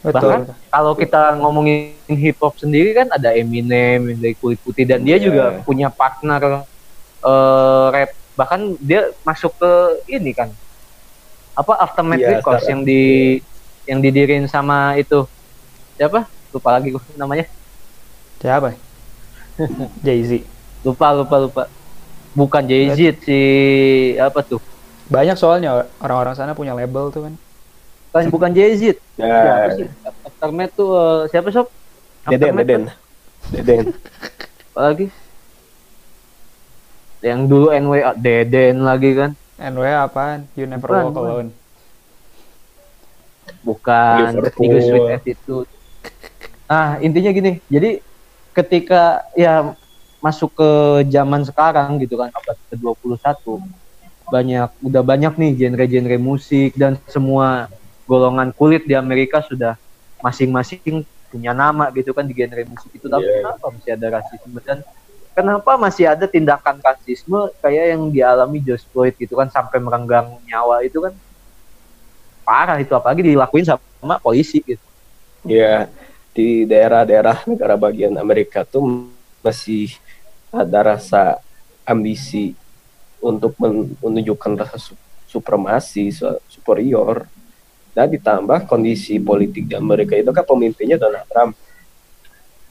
Betul. 0.00 0.16
Bahkan 0.16 0.40
kalau 0.72 0.92
kita 0.96 1.36
ngomongin 1.36 1.92
hip 2.08 2.40
hop 2.40 2.56
sendiri 2.56 2.96
kan 2.96 3.12
ada 3.12 3.36
Eminem 3.36 4.16
yang 4.16 4.18
dari 4.18 4.34
kulit 4.38 4.56
putih 4.64 4.88
dan 4.88 5.04
dia 5.04 5.20
Iya. 5.20 5.24
juga 5.28 5.44
punya 5.62 5.92
partner 5.92 6.64
eh, 7.20 7.86
rap. 7.92 8.10
Bahkan 8.38 8.80
dia 8.80 9.12
masuk 9.22 9.52
ke 9.60 9.72
ini 10.08 10.32
kan. 10.32 10.48
Apa 11.52 11.76
Aftermath 11.76 12.22
Iya, 12.22 12.40
Records 12.40 12.64
yang 12.64 12.80
di 12.86 13.36
yang 13.84 14.00
didirin 14.00 14.48
sama 14.48 14.96
itu. 14.96 15.28
Siapa? 16.00 16.24
Lupa 16.54 16.80
lagi 16.80 16.94
namanya. 17.20 17.44
Siapa? 18.40 18.89
Jay-Z. 20.06 20.32
lupa 20.80 21.12
lupa 21.12 21.36
lupa 21.38 21.62
bukan 22.32 22.62
Jay 22.64 22.88
Z 22.88 23.00
si 23.20 23.40
apa 24.16 24.40
tuh 24.40 24.62
Banyak 25.06 25.34
soalnya 25.34 25.90
orang-orang 25.98 26.32
sana 26.32 26.54
punya 26.54 26.70
label 26.70 27.10
tuh 27.10 27.26
kan. 27.26 27.34
bukan 28.06 28.24
bukan 28.30 28.50
Jay 28.52 28.72
Z 28.74 28.82
siapa 29.12 29.20
Nah, 29.20 29.74
sih 29.74 29.86
Aftermath 30.24 30.72
tuh 30.72 30.88
eh, 30.90 31.20
siapa 31.28 31.48
sob 31.50 31.66
Deden, 32.24 32.54
Deden. 32.56 32.82
Deden. 33.50 33.84
apa 34.70 34.80
lagi 34.80 35.06
yang 37.20 37.44
dulu 37.44 37.68
NW 37.70 37.92
Deden 38.16 38.80
lagi 38.80 39.12
kan 39.12 39.30
NW 39.58 39.84
apaan? 39.84 40.48
You 40.54 40.64
never 40.64 40.88
Bukan, 40.88 41.02
walk 41.02 41.12
bukan. 41.12 41.26
alone. 41.26 41.50
bukan 43.60 44.30
Liverpool. 44.32 44.70
With 44.70 45.12
attitude 45.12 45.68
nah 46.64 46.96
intinya 46.98 47.30
gini 47.30 47.52
jadi 47.66 47.98
ketika 48.54 49.24
ya 49.38 49.74
masuk 50.20 50.52
ke 50.52 50.70
zaman 51.08 51.40
sekarang 51.46 51.96
gitu 52.02 52.20
kan 52.20 52.28
abad 52.28 52.56
ke 52.68 52.76
21 52.76 53.64
banyak 54.30 54.70
udah 54.84 55.02
banyak 55.02 55.32
nih 55.34 55.50
genre-genre 55.58 56.16
musik 56.20 56.76
dan 56.78 57.00
semua 57.10 57.66
golongan 58.06 58.54
kulit 58.54 58.86
di 58.86 58.94
Amerika 58.94 59.42
sudah 59.42 59.74
masing-masing 60.22 61.02
punya 61.30 61.54
nama 61.54 61.90
gitu 61.94 62.10
kan 62.10 62.26
di 62.26 62.34
genre 62.34 62.62
musik 62.66 62.90
itu. 62.94 63.06
Tapi 63.06 63.22
Iya. 63.26 63.34
kenapa 63.42 63.66
masih 63.70 63.90
ada 63.94 64.06
rasisme 64.18 64.58
dan 64.66 64.78
kenapa 65.34 65.70
masih 65.78 66.04
ada 66.10 66.26
tindakan 66.26 66.82
rasisme 66.82 67.38
kayak 67.62 67.94
yang 67.94 68.02
dialami 68.10 68.58
George 68.62 68.86
Floyd 68.90 69.14
gitu 69.18 69.38
kan 69.38 69.46
sampai 69.50 69.78
merenggang 69.78 70.42
nyawa 70.46 70.82
itu 70.82 70.98
kan? 71.02 71.14
Parah 72.42 72.82
itu 72.82 72.90
apalagi 72.90 73.22
dilakuin 73.22 73.62
sama 73.62 74.18
polisi 74.18 74.58
gitu. 74.62 74.82
Ya, 75.46 75.88
di 76.30 76.64
daerah-daerah 76.64 77.44
negara 77.50 77.74
bagian 77.74 78.14
Amerika 78.16 78.62
tuh 78.62 79.10
masih 79.42 79.98
ada 80.54 80.94
rasa 80.94 81.42
ambisi 81.82 82.54
untuk 83.18 83.54
men- 83.58 83.94
menunjukkan 83.98 84.52
rasa 84.58 84.78
su- 84.78 84.98
supremasi, 85.26 86.14
su- 86.14 86.40
superior. 86.46 87.26
Dan 87.90 88.06
ditambah 88.06 88.70
kondisi 88.70 89.18
politik 89.18 89.66
di 89.66 89.74
Amerika 89.74 90.14
itu 90.14 90.30
kan 90.30 90.46
pemimpinnya 90.46 90.94
Donald 90.94 91.26
Trump. 91.26 91.52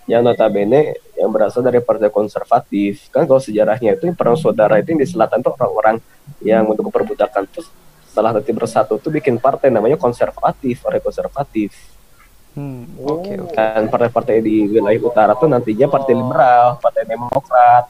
Yang 0.07 0.21
notabene 0.25 0.97
yang 1.19 1.29
berasal 1.29 1.61
dari 1.61 1.83
partai 1.83 2.07
konservatif. 2.09 3.11
Kan 3.11 3.27
kalau 3.27 3.43
sejarahnya 3.43 3.99
itu 3.99 4.09
perang 4.15 4.39
saudara 4.39 4.79
itu 4.79 4.95
yang 4.95 5.03
di 5.03 5.07
selatan 5.07 5.43
tuh 5.43 5.53
orang-orang 5.59 5.99
yang 6.39 6.63
mendukung 6.63 6.89
perbudakan 6.89 7.45
tuh 7.51 7.67
setelah 8.09 8.33
nanti 8.33 8.49
bersatu 8.55 8.97
tuh 8.97 9.11
bikin 9.11 9.37
partai 9.37 9.69
namanya 9.69 9.99
konservatif, 9.99 10.81
partai 10.81 11.03
konservatif. 11.03 11.98
Hmm, 12.59 12.83
oke 12.99 13.31
oke. 13.39 13.55
Dan 13.55 13.87
partai-partai 13.87 14.43
di 14.43 14.67
wilayah 14.67 14.99
utara 14.99 15.31
tuh 15.31 15.47
nantinya 15.47 15.87
partai 15.87 16.11
liberal, 16.11 16.75
partai 16.83 17.07
demokrat. 17.07 17.85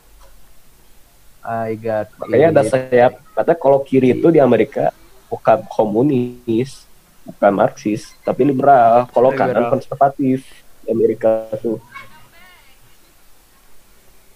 I 1.42 1.74
got 1.74 2.14
Makanya 2.22 2.54
ada 2.54 2.62
it. 2.62 2.70
sayap, 2.70 3.12
kata 3.34 3.58
kalau 3.58 3.82
kiri 3.82 4.14
itu 4.14 4.30
di 4.30 4.38
Amerika 4.38 4.94
bukan 5.26 5.66
komunis, 5.66 6.86
bukan 7.26 7.50
marxis, 7.50 8.14
tapi 8.22 8.46
liberal. 8.46 9.10
Kalau 9.10 9.34
kanan 9.34 9.74
konservatif 9.74 10.46
di 10.86 10.88
Amerika 10.94 11.50
tuh. 11.58 11.82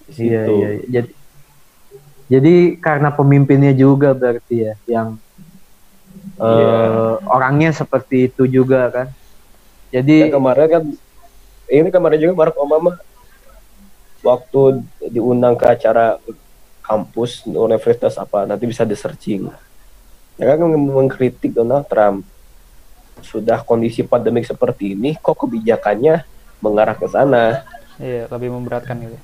Iya, 0.10 0.42
situ. 0.50 0.54
iya. 0.58 0.70
Jadi 0.90 1.12
jadi 2.24 2.54
karena 2.82 3.14
pemimpinnya 3.14 3.76
juga 3.78 4.16
berarti 4.18 4.66
ya 4.66 4.74
yang 4.90 5.22
eh, 6.40 6.50
Iya. 6.50 7.22
orangnya 7.30 7.70
seperti 7.70 8.32
itu 8.34 8.50
juga 8.50 8.90
kan. 8.90 9.08
Ya, 9.94 10.02
Jadi 10.02 10.34
kemarin 10.34 10.66
kan 10.66 10.84
ini 11.70 11.90
kemarin 11.94 12.18
juga 12.18 12.34
Barack 12.34 12.58
Obama 12.58 12.98
waktu 14.26 14.82
diundang 15.06 15.54
ke 15.54 15.70
acara 15.70 16.18
kampus 16.82 17.46
universitas 17.46 18.18
apa 18.18 18.50
nanti 18.50 18.66
bisa 18.66 18.82
di 18.82 18.98
searching 18.98 19.54
ya 20.34 20.46
kan 20.50 20.58
meng- 20.66 20.90
mengkritik 20.98 21.54
Donald 21.54 21.86
Trump 21.86 22.26
sudah 23.22 23.62
kondisi 23.62 24.02
pandemik 24.02 24.50
seperti 24.50 24.98
ini 24.98 25.14
kok 25.14 25.38
kebijakannya 25.38 26.26
mengarah 26.58 26.98
ke 26.98 27.06
sana 27.06 27.62
Iya, 28.02 28.26
lebih 28.34 28.50
memberatkan 28.50 28.98
gitu. 28.98 29.18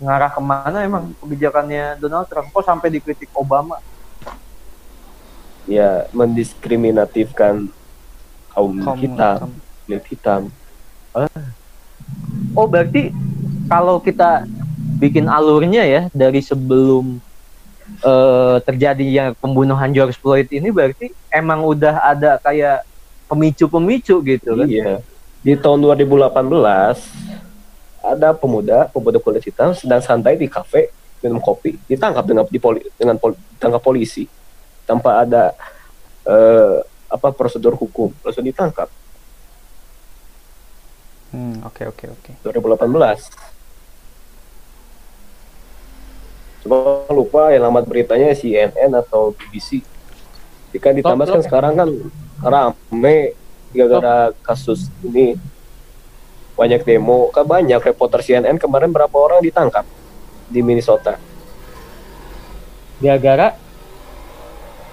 ngarah 0.00 0.32
ke 0.32 0.40
mana 0.40 0.78
emang 0.80 1.12
kebijakannya 1.20 2.00
Donald 2.00 2.24
Trump 2.26 2.48
kok 2.48 2.64
sampai 2.64 2.88
dikritik 2.88 3.28
Obama? 3.36 3.76
ya 5.62 6.10
mendiskriminatifkan 6.10 7.70
kaum, 8.52 8.78
Kaum 8.84 8.98
hitam 9.00 9.48
kulit 9.84 10.04
hitam 10.08 10.42
Oh 12.56 12.64
berarti 12.68 13.12
kalau 13.68 14.00
kita 14.00 14.48
bikin 14.96 15.28
alurnya 15.28 15.84
ya 15.84 16.02
dari 16.12 16.40
sebelum 16.40 17.20
eh, 18.00 18.56
terjadinya 18.64 19.36
pembunuhan 19.36 19.92
George 19.92 20.16
Floyd 20.16 20.48
ini 20.48 20.72
berarti 20.72 21.12
emang 21.28 21.64
udah 21.64 22.00
ada 22.00 22.40
kayak 22.40 22.84
pemicu-pemicu 23.28 24.20
gitu 24.24 24.50
kan? 24.56 24.68
iya. 24.68 25.00
Di 25.42 25.58
tahun 25.58 25.82
2018 25.82 26.38
ada 28.02 28.28
pemuda 28.36 28.86
pemuda 28.92 29.18
kulit 29.18 29.42
hitam 29.42 29.74
sedang 29.74 30.02
santai 30.04 30.38
di 30.38 30.46
kafe 30.46 30.92
minum 31.22 31.38
kopi 31.38 31.78
ditangkap 31.86 32.24
dengan 32.26 32.44
di 32.46 32.58
poli, 32.58 32.82
dengan 32.98 33.16
pol, 33.18 33.34
ditangkap 33.56 33.82
polisi. 33.82 34.26
Tanpa 34.86 35.22
ada 35.22 35.54
eh, 36.26 36.78
apa 37.12 37.28
prosedur 37.36 37.76
hukum. 37.76 38.16
Langsung 38.24 38.48
ditangkap. 38.48 38.88
Hmm, 41.32 41.60
oke 41.68 41.92
oke 41.92 42.04
oke. 42.08 42.30
2018 42.44 43.52
cuma 46.62 46.78
lupa 47.10 47.50
alamat 47.50 47.82
beritanya 47.90 48.30
CNN 48.38 48.94
atau 48.94 49.34
BBC 49.34 49.82
jika 50.72 50.88
ditambah 50.88 51.28
kan 51.28 51.42
sekarang 51.44 51.74
kan 51.76 51.88
rame 52.40 53.36
gara-gara 53.76 54.32
kasus 54.40 54.88
ini. 55.04 55.36
Banyak 56.56 56.84
demo. 56.84 57.28
Kan 57.28 57.44
banyak 57.44 57.80
reporter 57.80 58.24
CNN 58.24 58.56
kemarin 58.56 58.88
berapa 58.88 59.12
orang 59.12 59.44
ditangkap 59.44 59.84
di 60.48 60.64
Minnesota? 60.64 61.20
Gara-gara? 63.04 63.52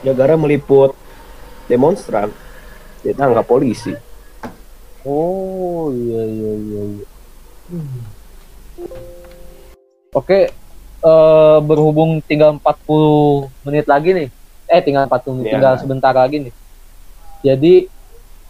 Gara-gara 0.03 0.35
meliput 0.35 0.95
demonstran 1.69 2.33
ditangkap 3.05 3.45
polisi 3.45 3.93
Oh 5.07 5.95
iya 5.95 6.21
iya 6.27 6.51
iya. 6.59 6.81
iya. 6.91 7.05
Oke, 10.11 10.51
eh, 10.99 11.57
berhubung 11.63 12.19
tinggal 12.27 12.59
40 12.59 13.47
menit 13.63 13.87
lagi 13.87 14.11
nih. 14.11 14.27
Eh 14.67 14.83
tinggal 14.83 15.07
40 15.07 15.39
menit, 15.39 15.47
Iya. 15.49 15.53
tinggal 15.55 15.73
sebentar 15.79 16.11
lagi 16.11 16.51
nih. 16.51 16.53
Jadi 17.47 17.87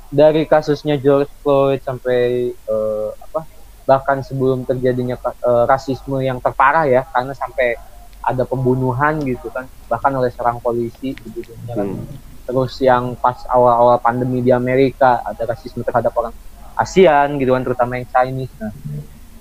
dari 0.09 0.49
kasusnya 0.49 0.97
George 0.97 1.29
Floyd 1.45 1.85
sampai 1.85 2.49
eh, 2.49 3.09
apa? 3.21 3.45
Bahkan 3.85 4.25
sebelum 4.25 4.65
terjadinya 4.65 5.13
eh, 5.21 5.63
rasisme 5.69 6.17
yang 6.25 6.41
terparah 6.41 6.89
ya, 6.89 7.05
karena 7.13 7.37
sampai 7.37 7.77
ada 8.25 8.41
pembunuhan 8.43 9.21
gitu 9.21 9.53
kan, 9.53 9.69
bahkan 9.85 10.11
oleh 10.17 10.33
seorang 10.33 10.57
polisi 10.59 11.13
gitu 11.13 11.45
kan 11.69 11.85
Hmm. 11.85 12.03
Terus 12.49 12.81
yang 12.81 13.13
pas 13.13 13.37
awal-awal 13.45 14.01
pandemi 14.01 14.41
di 14.41 14.49
Amerika 14.49 15.21
ada 15.21 15.53
rasisme 15.53 15.85
terhadap 15.85 16.09
orang 16.17 16.33
ASEAN 16.73 17.37
gitu 17.37 17.53
kan 17.53 17.61
terutama 17.61 18.01
yang 18.01 18.09
Chinese 18.09 18.49
nah 18.57 18.73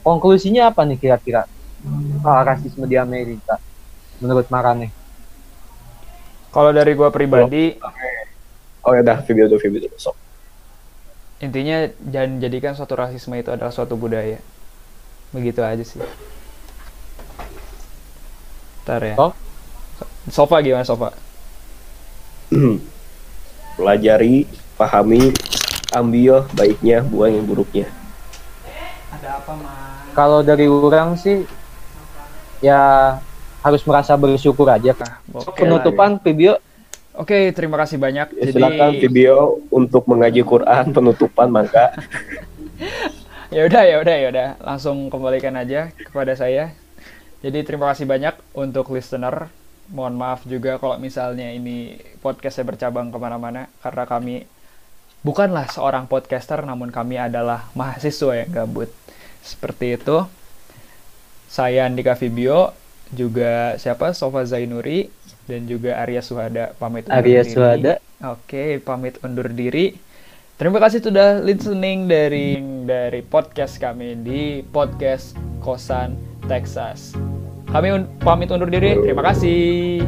konklusinya 0.05 0.69
apa 0.69 0.85
nih 0.85 1.01
kira-kira 1.01 1.49
soal 2.21 2.45
rasisme 2.45 2.85
di 2.85 3.01
Amerika 3.01 3.57
menurut 4.21 4.45
Marane 4.53 4.93
Kalau 6.49 6.73
dari 6.73 6.97
gua 6.97 7.13
pribadi, 7.13 7.77
Oh 8.89 8.97
ya 8.97 9.05
dah 9.05 9.21
video 9.21 9.45
dulu 9.53 9.61
video 9.61 9.85
dulu. 9.85 9.97
Sok. 10.01 10.17
intinya 11.45 11.87
jangan 12.09 12.41
jadikan 12.43 12.73
suatu 12.73 12.99
rasisme 12.99 13.37
itu 13.37 13.53
adalah 13.53 13.71
suatu 13.71 13.95
budaya. 14.01 14.41
Begitu 15.31 15.61
aja 15.61 15.85
sih. 15.85 16.01
Ntar 18.83 19.03
ya. 19.05 19.15
Oh. 19.21 19.37
Sofa 20.33 20.65
gimana 20.65 20.89
Sofa? 20.89 21.13
Pelajari, 23.79 24.45
pahami, 24.75 25.31
ambil 25.95 26.45
baiknya, 26.53 27.07
buang 27.07 27.39
yang 27.39 27.47
buruknya. 27.47 27.87
Ada 29.15 29.39
apa, 29.39 29.53
Mas? 29.55 30.11
Kalau 30.19 30.43
dari 30.43 30.67
orang 30.67 31.15
sih 31.15 31.47
ya 32.59 33.15
harus 33.63 33.87
merasa 33.87 34.19
bersyukur 34.19 34.67
aja 34.67 34.91
kan. 34.99 35.23
Oke. 35.31 35.63
Penutupan 35.63 36.19
video 36.19 36.59
Oke, 37.19 37.51
terima 37.51 37.75
kasih 37.83 37.99
banyak. 37.99 38.31
Ya, 38.31 38.47
silakan 38.55 38.95
Jadi 38.95 39.03
video 39.03 39.59
untuk 39.75 40.07
mengaji 40.07 40.47
Quran 40.47 40.91
penutupan 40.97 41.51
mangga. 41.51 41.91
ya 43.55 43.65
udah 43.65 43.83
ya 43.85 43.97
udah 44.01 44.17
ya 44.17 44.29
udah 44.29 44.49
langsung 44.61 45.09
kembalikan 45.09 45.57
aja 45.57 45.89
kepada 45.97 46.37
saya 46.37 46.77
jadi 47.41 47.65
terima 47.65 47.89
kasih 47.89 48.05
banyak 48.05 48.37
untuk 48.53 48.93
listener 48.93 49.49
mohon 49.89 50.17
maaf 50.17 50.45
juga 50.45 50.77
kalau 50.77 51.01
misalnya 51.01 51.49
ini 51.53 51.97
podcastnya 52.21 52.69
bercabang 52.69 53.09
ke 53.09 53.19
mana-mana 53.21 53.73
karena 53.81 54.05
kami 54.05 54.45
bukanlah 55.25 55.67
seorang 55.73 56.07
podcaster 56.07 56.61
namun 56.63 56.93
kami 56.93 57.17
adalah 57.17 57.69
mahasiswa 57.73 58.45
yang 58.45 58.51
gabut 58.53 58.93
seperti 59.41 59.97
itu 59.97 60.29
saya 61.49 61.89
Andika 61.89 62.13
Vibio 62.13 62.77
juga 63.09 63.81
siapa 63.81 64.13
Sofa 64.13 64.45
Zainuri 64.45 65.09
dan 65.49 65.65
juga 65.65 65.97
Arya 65.97 66.21
Suhada 66.21 66.77
pamit 66.77 67.09
undur 67.09 67.17
Arya 67.25 67.41
diri. 67.41 67.53
Suhada. 67.57 67.95
Oke, 68.29 68.77
pamit 68.85 69.17
undur 69.25 69.49
diri. 69.49 69.97
Terima 70.61 70.83
kasih 70.83 71.01
sudah 71.01 71.41
listening 71.41 72.11
dari 72.11 72.59
dari 72.85 73.25
podcast 73.25 73.81
kami 73.81 74.19
di 74.21 74.61
podcast 74.61 75.39
Kosan 75.65 76.19
Texas. 76.51 77.17
Kami 77.69 77.89
un- 77.93 78.09
pamit 78.19 78.49
undur 78.49 78.73
diri. 78.73 78.97
Terima 78.97 79.21
kasih. 79.21 80.01